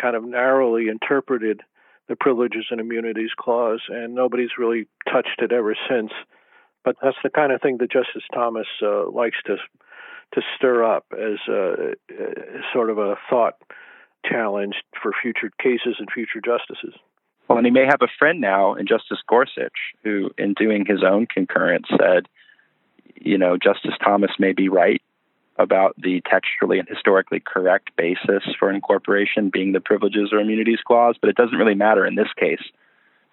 kind 0.01 0.15
of 0.15 0.23
narrowly 0.23 0.87
interpreted 0.87 1.61
the 2.07 2.15
Privileges 2.15 2.65
and 2.71 2.79
Immunities 2.79 3.31
Clause, 3.39 3.81
and 3.89 4.15
nobody's 4.15 4.57
really 4.57 4.87
touched 5.11 5.39
it 5.39 5.51
ever 5.51 5.75
since. 5.87 6.11
But 6.83 6.95
that's 7.03 7.17
the 7.23 7.29
kind 7.29 7.51
of 7.51 7.61
thing 7.61 7.77
that 7.79 7.91
Justice 7.91 8.23
Thomas 8.33 8.67
uh, 8.81 9.11
likes 9.11 9.37
to 9.45 9.57
to 10.33 10.41
stir 10.55 10.83
up 10.83 11.05
as, 11.13 11.39
as 11.47 12.63
sort 12.73 12.89
of 12.89 12.97
a 12.97 13.15
thought 13.29 13.55
challenge 14.25 14.75
for 15.01 15.11
future 15.21 15.51
cases 15.61 15.95
and 15.99 16.07
future 16.13 16.41
justices. 16.43 16.93
Well, 17.47 17.57
and 17.57 17.65
he 17.65 17.71
may 17.71 17.85
have 17.85 18.01
a 18.01 18.07
friend 18.19 18.39
now 18.39 18.75
in 18.75 18.85
Justice 18.85 19.19
Gorsuch, 19.27 19.95
who, 20.03 20.29
in 20.37 20.53
doing 20.53 20.85
his 20.85 21.03
own 21.03 21.25
concurrence, 21.25 21.87
said, 21.89 22.27
you 23.15 23.37
know, 23.37 23.57
Justice 23.57 23.95
Thomas 24.03 24.31
may 24.37 24.53
be 24.53 24.69
right 24.69 25.01
about 25.57 25.95
the 25.97 26.21
textually 26.29 26.79
and 26.79 26.87
historically 26.87 27.39
correct 27.39 27.89
basis 27.97 28.43
for 28.57 28.71
incorporation 28.71 29.49
being 29.49 29.73
the 29.73 29.81
Privileges 29.81 30.29
or 30.31 30.39
Immunities 30.39 30.79
Clause, 30.85 31.15
but 31.19 31.29
it 31.29 31.35
doesn't 31.35 31.57
really 31.57 31.75
matter 31.75 32.05
in 32.05 32.15
this 32.15 32.31
case 32.37 32.61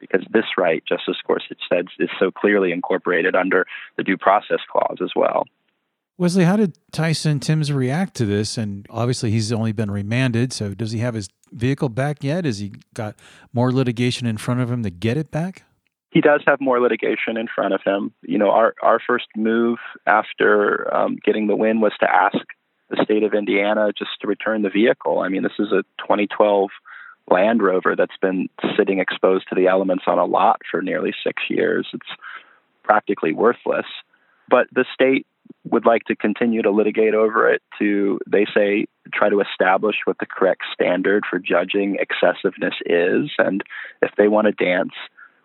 because 0.01 0.23
this 0.31 0.45
right, 0.59 0.83
Justice 0.87 1.17
Gorsuch 1.27 1.61
said, 1.69 1.87
is 1.99 2.11
so 2.19 2.31
clearly 2.31 2.73
incorporated 2.73 3.37
under 3.37 3.67
the 3.97 4.03
Due 4.03 4.17
Process 4.17 4.61
Clause 4.71 4.99
as 5.03 5.13
well. 5.15 5.47
Wesley, 6.19 6.45
how 6.45 6.57
did 6.57 6.79
Tyson 6.93 7.41
Timbs 7.41 7.71
react 7.71 8.15
to 8.15 8.25
this? 8.25 8.57
And 8.57 8.87
obviously, 8.89 9.31
he's 9.31 9.53
only 9.53 9.73
been 9.73 9.91
remanded. 9.91 10.53
So, 10.53 10.73
does 10.73 10.93
he 10.93 11.01
have 11.01 11.15
his 11.15 11.29
vehicle 11.53 11.91
back 11.91 12.25
yet? 12.25 12.45
Has 12.45 12.59
he 12.59 12.73
got 12.95 13.17
more 13.53 13.71
litigation 13.71 14.27
in 14.27 14.39
front 14.39 14.61
of 14.61 14.71
him 14.71 14.83
to 14.83 14.91
get 14.91 15.17
it 15.17 15.31
back? 15.31 15.65
He 16.11 16.23
does 16.23 16.41
have 16.47 16.61
more 16.61 16.81
litigation 16.81 17.37
in 17.37 17.49
front 17.55 17.75
of 17.75 17.83
him. 17.85 18.13
You 18.23 18.39
know, 18.39 18.51
our 18.51 18.75
our 18.83 18.99
first 19.07 19.27
move 19.37 19.79
after 20.07 20.93
um, 20.95 21.19
getting 21.23 21.47
the 21.47 21.57
win 21.57 21.81
was 21.81 21.93
to 22.01 22.11
ask 22.11 22.39
the 22.89 23.03
state 23.05 23.23
of 23.23 23.35
Indiana 23.35 23.93
just 23.97 24.13
to 24.23 24.27
return 24.27 24.63
the 24.63 24.71
vehicle. 24.71 25.21
I 25.21 25.29
mean, 25.29 25.43
this 25.43 25.59
is 25.59 25.73
a 25.73 25.83
2012 26.01 26.71
Land 27.31 27.63
Rover 27.63 27.95
that's 27.97 28.17
been 28.23 28.49
sitting 28.79 29.01
exposed 29.01 29.49
to 29.49 29.55
the 29.55 29.67
elements 29.67 30.05
on 30.07 30.19
a 30.19 30.25
lot 30.25 30.61
for 30.71 30.81
nearly 30.81 31.13
six 31.25 31.43
years. 31.51 31.89
It's 31.93 32.07
practically 32.85 33.33
worthless. 33.33 33.87
But 34.49 34.69
the 34.73 34.85
state 34.95 35.27
would 35.65 35.85
like 35.85 36.05
to 36.05 36.17
continue 36.17 36.63
to 36.63 36.71
litigate 36.71 37.15
over 37.15 37.51
it 37.51 37.63
to, 37.79 38.19
they 38.27 38.47
say, 38.55 38.87
try 39.13 39.29
to 39.29 39.41
establish 39.41 39.97
what 40.05 40.19
the 40.19 40.27
correct 40.27 40.63
standard 40.73 41.25
for 41.29 41.39
judging 41.39 41.97
excessiveness 41.99 42.75
is. 42.87 43.31
And 43.39 43.63
if 44.03 44.11
they 44.17 44.29
want 44.29 44.47
to 44.47 44.53
dance, 44.53 44.93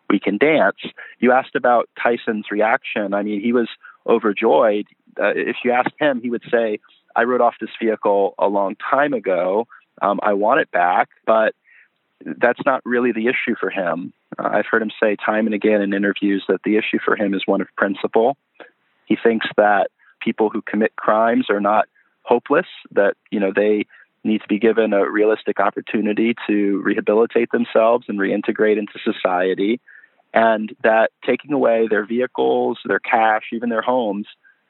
we 0.10 0.20
can 0.20 0.38
dance. 0.38 0.78
You 1.20 1.32
asked 1.32 1.56
about 1.56 1.90
Tyson's 2.02 2.52
reaction. 2.52 3.14
I 3.14 3.24
mean, 3.24 3.42
he 3.42 3.54
was 3.54 3.70
overjoyed. 4.08 4.88
Uh, 5.20 5.34
if 5.36 5.58
you 5.64 5.72
asked 5.72 5.96
him, 6.00 6.22
he 6.22 6.30
would 6.30 6.44
say, 6.52 6.80
I 7.16 7.24
wrote 7.24 7.42
off 7.42 7.56
this 7.60 7.70
vehicle 7.82 8.36
a 8.38 8.48
long 8.48 8.76
time 8.76 9.14
ago. 9.14 9.68
Um, 10.02 10.20
I 10.24 10.34
want 10.34 10.62
it 10.62 10.72
back, 10.72 11.10
but 11.26 11.54
that's 12.24 12.60
not 12.66 12.82
really 12.86 13.12
the 13.12 13.28
issue 13.28 13.56
for 13.60 13.70
him. 13.70 14.14
Uh, 14.38 14.50
I've 14.54 14.66
heard 14.70 14.82
him 14.82 14.92
say 15.02 15.16
time 15.16 15.46
and 15.46 15.56
again 15.56 15.82
in 15.82 15.94
interviews 15.94 16.44
that 16.48 16.62
the 16.64 16.78
issue 16.78 17.00
for 17.04 17.16
him 17.16 17.34
is 17.34 17.44
one 17.46 17.62
of 17.62 17.68
principle. 17.76 18.38
He 19.12 19.18
thinks 19.22 19.46
that 19.58 19.92
people 20.22 20.50
who 20.50 20.62
commit 20.62 20.96
crimes 20.96 21.50
are 21.50 21.60
not 21.60 21.90
hopeless, 22.22 22.68
that, 22.92 23.16
you 23.30 23.42
know, 23.42 23.52
they 23.54 23.86
need 24.24 24.40
to 24.42 24.48
be 24.48 24.58
given 24.58 24.94
a 24.94 25.12
realistic 25.12 25.60
opportunity 25.60 26.34
to 26.48 26.82
rehabilitate 26.82 27.52
themselves 27.52 28.06
and 28.08 28.18
reintegrate 28.18 28.78
into 28.78 28.94
society, 29.04 29.82
and 30.34 30.74
that 30.82 31.12
taking 31.26 31.52
away 31.52 31.90
their 31.90 32.06
vehicles, 32.06 32.80
their 32.86 33.02
cash, 33.02 33.50
even 33.52 33.68
their 33.68 33.82
homes, 33.82 34.28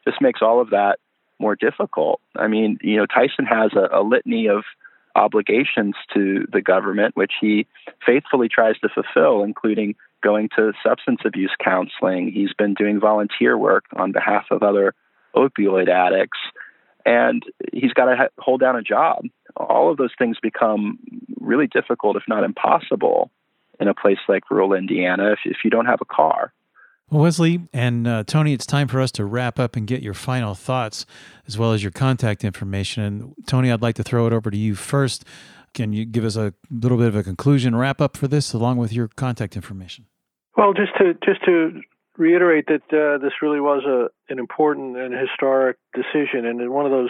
just 0.07 0.19
makes 0.21 0.41
all 0.41 0.59
of 0.59 0.71
that 0.71 0.97
more 1.37 1.55
difficult. 1.55 2.19
I 2.35 2.47
mean, 2.47 2.79
you 2.81 2.97
know, 2.97 3.05
Tyson 3.05 3.45
has 3.45 3.73
a, 3.73 3.95
a 3.95 4.01
litany 4.01 4.47
of 4.47 4.63
obligations 5.15 5.93
to 6.15 6.47
the 6.51 6.63
government, 6.63 7.15
which 7.15 7.33
he 7.39 7.67
faithfully 8.03 8.49
tries 8.49 8.79
to 8.79 8.89
fulfill, 8.89 9.43
including 9.43 9.93
going 10.21 10.49
to 10.55 10.73
substance 10.85 11.21
abuse 11.25 11.51
counseling. 11.63 12.31
He's 12.31 12.53
been 12.57 12.73
doing 12.73 12.99
volunteer 12.99 13.57
work 13.57 13.85
on 13.95 14.11
behalf 14.11 14.45
of 14.51 14.63
other 14.63 14.93
opioid 15.35 15.89
addicts, 15.89 16.39
and 17.05 17.43
he's 17.73 17.93
got 17.93 18.05
to 18.05 18.29
hold 18.37 18.61
down 18.61 18.75
a 18.75 18.81
job. 18.81 19.25
All 19.55 19.91
of 19.91 19.97
those 19.97 20.13
things 20.17 20.37
become 20.41 20.99
really 21.39 21.67
difficult, 21.67 22.15
if 22.15 22.23
not 22.27 22.43
impossible, 22.43 23.31
in 23.79 23.87
a 23.87 23.93
place 23.93 24.19
like 24.29 24.49
rural 24.49 24.73
Indiana 24.73 25.31
if, 25.31 25.39
if 25.45 25.57
you 25.63 25.69
don't 25.69 25.87
have 25.87 25.99
a 26.01 26.05
car. 26.05 26.53
Well, 27.09 27.23
Wesley 27.23 27.67
and 27.73 28.07
uh, 28.07 28.23
Tony, 28.25 28.53
it's 28.53 28.65
time 28.65 28.87
for 28.87 29.01
us 29.01 29.11
to 29.13 29.25
wrap 29.25 29.59
up 29.59 29.75
and 29.75 29.85
get 29.85 30.01
your 30.01 30.13
final 30.13 30.55
thoughts 30.55 31.05
as 31.45 31.57
well 31.57 31.73
as 31.73 31.83
your 31.83 31.91
contact 31.91 32.45
information. 32.45 33.03
And 33.03 33.33
Tony, 33.45 33.69
I'd 33.69 33.81
like 33.81 33.95
to 33.95 34.03
throw 34.03 34.27
it 34.27 34.33
over 34.33 34.49
to 34.49 34.57
you 34.57 34.75
first. 34.75 35.25
Can 35.73 35.91
you 35.91 36.05
give 36.05 36.23
us 36.23 36.37
a 36.37 36.53
little 36.69 36.97
bit 36.97 37.07
of 37.07 37.15
a 37.15 37.23
conclusion 37.23 37.75
wrap 37.75 37.99
up 37.99 38.15
for 38.15 38.29
this 38.29 38.53
along 38.53 38.77
with 38.77 38.93
your 38.93 39.09
contact 39.09 39.57
information? 39.57 40.05
Well, 40.55 40.73
just 40.73 40.95
to 40.97 41.13
just 41.25 41.43
to 41.45 41.81
reiterate 42.17 42.65
that 42.67 42.83
uh, 42.91 43.17
this 43.17 43.33
really 43.41 43.61
was 43.61 43.83
a 43.85 44.09
an 44.31 44.39
important 44.39 44.97
and 44.97 45.13
historic 45.13 45.77
decision, 45.93 46.45
and 46.45 46.69
one 46.69 46.85
of 46.85 46.91
those 46.91 47.09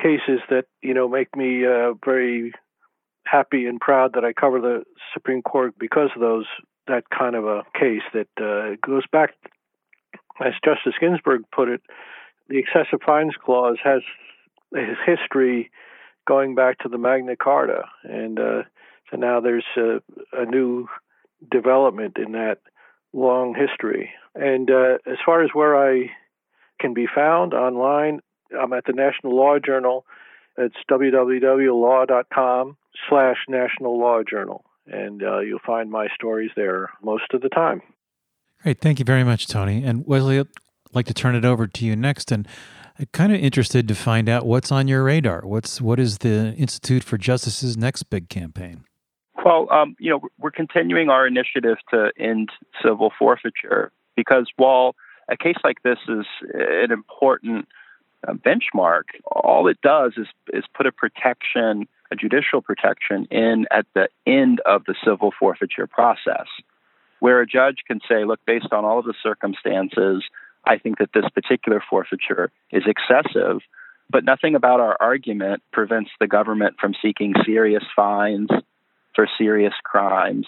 cases 0.00 0.40
that 0.50 0.66
you 0.82 0.94
know 0.94 1.08
make 1.08 1.34
me 1.36 1.64
uh, 1.66 1.94
very 2.04 2.52
happy 3.24 3.66
and 3.66 3.80
proud 3.80 4.12
that 4.14 4.24
I 4.24 4.32
cover 4.32 4.60
the 4.60 4.84
Supreme 5.12 5.42
Court 5.42 5.74
because 5.78 6.10
of 6.14 6.20
those 6.20 6.46
that 6.86 7.04
kind 7.10 7.34
of 7.34 7.46
a 7.46 7.64
case 7.74 8.02
that 8.12 8.28
uh, 8.40 8.76
goes 8.86 9.04
back, 9.10 9.30
as 10.40 10.52
Justice 10.64 10.94
Ginsburg 11.00 11.42
put 11.52 11.68
it, 11.68 11.80
the 12.48 12.58
excessive 12.58 13.00
fines 13.04 13.34
clause 13.42 13.78
has 13.82 14.02
his 14.74 14.96
history 15.04 15.70
going 16.26 16.54
back 16.54 16.78
to 16.78 16.88
the 16.88 16.98
Magna 16.98 17.36
Carta, 17.36 17.84
and 18.04 18.38
uh, 18.38 18.62
so 19.10 19.16
now 19.16 19.40
there's 19.40 19.64
a, 19.76 20.00
a, 20.32 20.44
new 20.44 20.86
development 21.50 22.16
in 22.16 22.32
that 22.32 22.58
long 23.12 23.54
history. 23.54 24.10
And 24.34 24.70
uh, 24.70 24.98
as 25.06 25.18
far 25.24 25.42
as 25.42 25.50
where 25.52 25.76
I 25.76 26.10
can 26.80 26.94
be 26.94 27.06
found 27.12 27.54
online, 27.54 28.20
I'm 28.58 28.72
at 28.72 28.84
the 28.84 28.92
National 28.92 29.36
Law 29.36 29.58
Journal. 29.58 30.04
It's 30.58 30.76
www.law.com 30.90 32.76
slash 33.08 33.36
National 33.48 33.98
Law 33.98 34.22
Journal 34.28 34.64
and 34.86 35.22
uh, 35.22 35.40
you'll 35.40 35.58
find 35.64 35.90
my 35.90 36.08
stories 36.14 36.50
there 36.56 36.90
most 37.02 37.32
of 37.32 37.40
the 37.40 37.48
time. 37.48 37.82
Great. 38.62 38.80
Thank 38.80 38.98
you 38.98 39.04
very 39.04 39.24
much, 39.24 39.46
Tony. 39.46 39.84
And 39.84 40.06
Wesley, 40.06 40.38
I'd 40.38 40.46
like 40.92 41.06
to 41.06 41.14
turn 41.14 41.34
it 41.34 41.44
over 41.44 41.66
to 41.66 41.84
you 41.84 41.96
next. 41.96 42.32
And 42.32 42.48
I'm 42.98 43.06
kind 43.12 43.32
of 43.32 43.40
interested 43.40 43.88
to 43.88 43.94
find 43.94 44.28
out 44.28 44.46
what's 44.46 44.72
on 44.72 44.88
your 44.88 45.04
radar. 45.04 45.42
What's 45.44 45.80
what 45.80 46.00
is 46.00 46.18
the 46.18 46.54
Institute 46.54 47.04
for 47.04 47.18
Justice's 47.18 47.76
next 47.76 48.04
big 48.04 48.28
campaign? 48.28 48.84
Well, 49.46 49.68
um, 49.70 49.94
you 50.00 50.10
know, 50.10 50.22
we're 50.40 50.50
continuing 50.50 51.08
our 51.08 51.24
initiative 51.24 51.76
to 51.90 52.10
end 52.18 52.50
civil 52.84 53.12
forfeiture 53.16 53.92
because 54.16 54.48
while 54.56 54.96
a 55.28 55.36
case 55.36 55.54
like 55.62 55.80
this 55.84 55.98
is 56.08 56.26
an 56.52 56.90
important 56.90 57.68
uh, 58.26 58.32
benchmark, 58.32 59.04
all 59.24 59.68
it 59.68 59.80
does 59.82 60.14
is 60.16 60.26
is 60.52 60.64
put 60.76 60.86
a 60.86 60.90
protection 60.90 61.86
a 62.10 62.16
judicial 62.16 62.60
protection 62.60 63.26
in 63.30 63.66
at 63.70 63.86
the 63.94 64.08
end 64.26 64.60
of 64.66 64.82
the 64.84 64.96
civil 65.04 65.32
forfeiture 65.38 65.86
process, 65.86 66.48
where 67.20 67.40
a 67.40 67.46
judge 67.46 67.84
can 67.86 68.00
say, 68.08 68.24
look, 68.24 68.40
based 68.48 68.72
on 68.72 68.84
all 68.84 68.98
of 68.98 69.04
the 69.04 69.14
circumstances, 69.22 70.24
I 70.64 70.78
think 70.78 70.98
that 70.98 71.10
this 71.14 71.28
particular 71.32 71.80
forfeiture 71.88 72.50
is 72.72 72.82
excessive, 72.84 73.60
but 74.10 74.24
nothing 74.24 74.56
about 74.56 74.80
our 74.80 74.96
argument 74.98 75.62
prevents 75.72 76.10
the 76.18 76.26
government 76.26 76.78
from 76.80 76.94
seeking 77.00 77.32
serious 77.44 77.84
fines 77.94 78.48
for 79.16 79.26
serious 79.36 79.74
crimes 79.82 80.46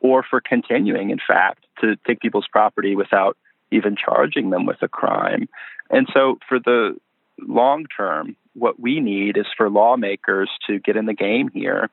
or 0.00 0.22
for 0.22 0.40
continuing, 0.40 1.10
in 1.10 1.18
fact, 1.26 1.64
to 1.80 1.96
take 2.06 2.20
people's 2.20 2.46
property 2.52 2.94
without 2.94 3.36
even 3.72 3.96
charging 3.96 4.50
them 4.50 4.66
with 4.66 4.82
a 4.82 4.88
crime. 4.88 5.48
And 5.90 6.06
so, 6.12 6.38
for 6.48 6.60
the 6.60 6.96
long 7.40 7.86
term, 7.86 8.36
what 8.54 8.78
we 8.78 9.00
need 9.00 9.36
is 9.36 9.46
for 9.56 9.70
lawmakers 9.70 10.50
to 10.66 10.78
get 10.78 10.96
in 10.96 11.06
the 11.06 11.14
game 11.14 11.48
here. 11.52 11.88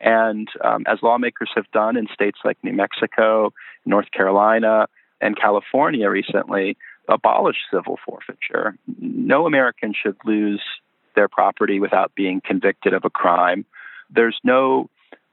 And 0.00 0.48
um, 0.64 0.84
as 0.86 0.98
lawmakers 1.02 1.50
have 1.54 1.70
done 1.70 1.96
in 1.96 2.08
states 2.12 2.40
like 2.44 2.58
New 2.64 2.72
Mexico, 2.72 3.52
North 3.86 4.10
Carolina, 4.10 4.88
and 5.20 5.38
California 5.38 6.10
recently 6.10 6.76
abolished 7.08 7.60
civil 7.72 7.98
forfeiture. 8.04 8.76
No 8.98 9.46
American 9.46 9.94
should 9.94 10.16
lose 10.24 10.62
their 11.14 11.28
property 11.28 11.78
without 11.78 12.12
being 12.16 12.40
convicted 12.44 12.94
of 12.94 13.04
a 13.04 13.10
crime. 13.10 13.64
There's 14.10 14.38
no 14.42 14.90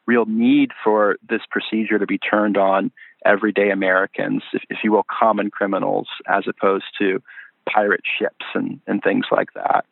real 0.10 0.26
need 0.26 0.72
for 0.84 1.18
this 1.30 1.42
procedure 1.52 2.00
to 2.00 2.08
be 2.08 2.18
turned 2.18 2.58
on 2.58 2.92
everyday 3.24 3.70
Americans, 3.70 4.42
if, 4.54 4.64
if 4.72 4.80
you 4.84 4.92
will, 4.92 5.06
common 5.08 5.52
criminals, 5.52 6.08
as 6.28 6.46
opposed 6.48 6.86
to 6.98 7.22
pirate 7.72 8.02
ships 8.18 8.46
and, 8.56 8.80
and 8.88 9.04
things 9.04 9.26
like 9.32 9.54
that. 9.54 9.86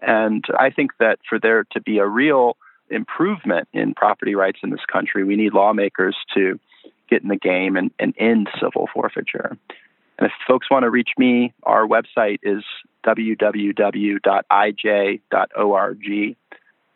And 0.00 0.44
I 0.58 0.70
think 0.70 0.90
that 0.98 1.20
for 1.28 1.38
there 1.38 1.62
to 1.70 1.80
be 1.80 1.98
a 1.98 2.06
real 2.06 2.56
improvement 2.90 3.68
in 3.72 3.94
property 3.94 4.34
rights 4.34 4.58
in 4.64 4.70
this 4.70 4.84
country, 4.92 5.22
we 5.22 5.36
need 5.36 5.54
lawmakers 5.54 6.16
to 6.34 6.58
get 7.08 7.22
in 7.22 7.28
the 7.28 7.36
game 7.36 7.76
and, 7.76 7.92
and 8.00 8.14
end 8.18 8.48
civil 8.60 8.88
forfeiture. 8.92 9.56
And 10.18 10.26
if 10.26 10.32
folks 10.46 10.68
want 10.70 10.82
to 10.82 10.90
reach 10.90 11.10
me, 11.16 11.54
our 11.62 11.86
website 11.86 12.40
is 12.42 12.64
www.ij.org. 13.06 14.18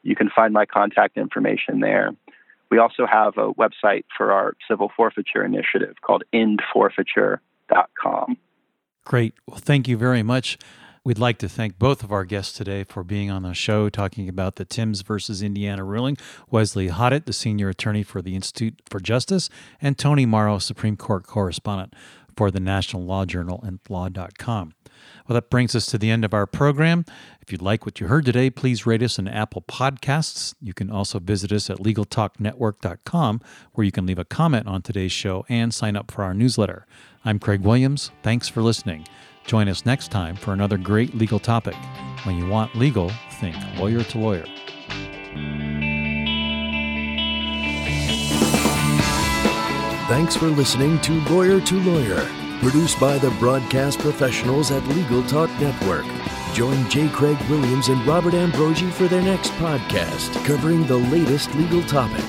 You 0.03 0.17
can 0.17 0.31
find 0.35 0.53
my 0.53 0.67
contact 0.67 1.17
information 1.17 1.81
there. 1.81 2.11
We 2.71 2.79
also 2.79 3.07
have 3.07 3.39
a 3.39 3.53
website 3.53 4.05
for 4.17 4.33
our 4.33 4.55
civil 4.69 4.91
forfeiture 4.97 5.45
initiative 5.45 5.97
called 6.03 6.25
endforfeiture.com. 6.35 8.37
Great. 9.05 9.35
Well, 9.47 9.59
thank 9.59 9.89
you 9.89 9.97
very 9.97 10.23
much. 10.23 10.59
We'd 11.05 11.19
like 11.21 11.39
to 11.39 11.49
thank 11.49 11.79
both 11.79 12.03
of 12.03 12.11
our 12.11 12.25
guests 12.25 12.53
today 12.53 12.83
for 12.83 13.05
being 13.05 13.31
on 13.31 13.45
the 13.45 13.55
show 13.55 13.89
talking 13.89 14.29
about 14.29 14.57
the 14.57 14.65
Timbs 14.65 15.03
versus 15.03 15.41
Indiana 15.41 15.85
ruling. 15.85 16.17
Wesley 16.51 16.89
Hottot, 16.89 17.27
the 17.27 17.33
senior 17.33 17.69
attorney 17.69 18.03
for 18.03 18.21
the 18.21 18.35
Institute 18.35 18.83
for 18.91 18.99
Justice, 18.99 19.49
and 19.81 19.97
Tony 19.97 20.27
Mauro, 20.27 20.59
Supreme 20.59 20.97
Court 20.97 21.25
correspondent 21.25 21.95
for 22.37 22.51
the 22.51 22.61
National 22.61 23.05
Law 23.05 23.25
Journal 23.25 23.61
and 23.65 23.81
Law.com. 23.89 24.75
Well, 25.27 25.35
that 25.35 25.51
brings 25.51 25.75
us 25.75 25.87
to 25.87 25.99
the 25.99 26.11
end 26.11 26.25
of 26.25 26.33
our 26.33 26.47
program. 26.47 27.05
If 27.41 27.51
you 27.51 27.59
like 27.59 27.85
what 27.85 28.01
you 28.01 28.07
heard 28.07 28.25
today, 28.25 28.51
please 28.51 28.87
rate 28.87 29.03
us 29.03 29.19
on 29.19 29.29
Apple 29.29 29.63
Podcasts. 29.63 30.55
You 30.61 30.73
can 30.75 30.91
also 30.91 31.19
visit 31.19 31.53
us 31.53 31.69
at 31.69 31.79
LegalTalkNetwork.com, 31.79 33.41
where 33.73 33.85
you 33.85 33.93
can 33.93 34.07
leave 34.07 34.19
a 34.19 34.25
comment 34.25 34.67
on 34.67 34.83
today's 34.83 35.13
show 35.13 35.45
and 35.49 35.75
sign 35.75 35.97
up 35.97 36.11
for 36.11 36.23
our 36.23 36.35
newsletter. 36.35 36.87
I'm 37.25 37.39
Craig 37.39 37.63
Williams. 37.63 38.11
Thanks 38.23 38.49
for 38.49 38.63
listening. 38.63 39.07
Join 39.47 39.69
us 39.69 39.87
next 39.87 40.11
time 40.11 40.37
for 40.37 40.53
another 40.53 40.77
great 40.77 41.15
legal 41.15 41.39
topic. 41.39 41.77
When 42.25 42.37
you 42.37 42.49
want 42.49 42.75
legal, 42.75 43.11
think 43.41 43.57
lawyer 43.79 44.03
to 44.03 44.19
lawyer. 44.19 45.86
Thanks 50.09 50.37
for 50.37 50.47
listening 50.47 51.01
to 51.01 51.21
Lawyer 51.23 51.61
to 51.61 51.81
Lawyer. 51.81 52.25
Produced 52.61 53.01
by 53.01 53.19
the 53.19 53.33
broadcast 53.41 53.99
professionals 53.99 54.71
at 54.71 54.87
Legal 54.87 55.21
Talk 55.25 55.51
Network. 55.59 56.07
Join 56.55 56.89
J. 56.89 57.09
Craig 57.09 57.37
Williams 57.51 57.89
and 57.89 58.07
Robert 58.07 58.35
Ambrogi 58.35 58.89
for 58.93 59.09
their 59.09 59.21
next 59.21 59.51
podcast 59.55 60.33
covering 60.45 60.87
the 60.87 60.97
latest 60.97 61.53
legal 61.57 61.83
topic. 61.83 62.25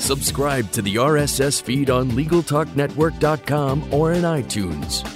Subscribe 0.00 0.70
to 0.70 0.80
the 0.80 0.94
RSS 0.94 1.60
feed 1.60 1.90
on 1.90 2.10
LegalTalkNetwork.com 2.12 3.92
or 3.92 4.14
in 4.14 4.22
iTunes. 4.22 5.15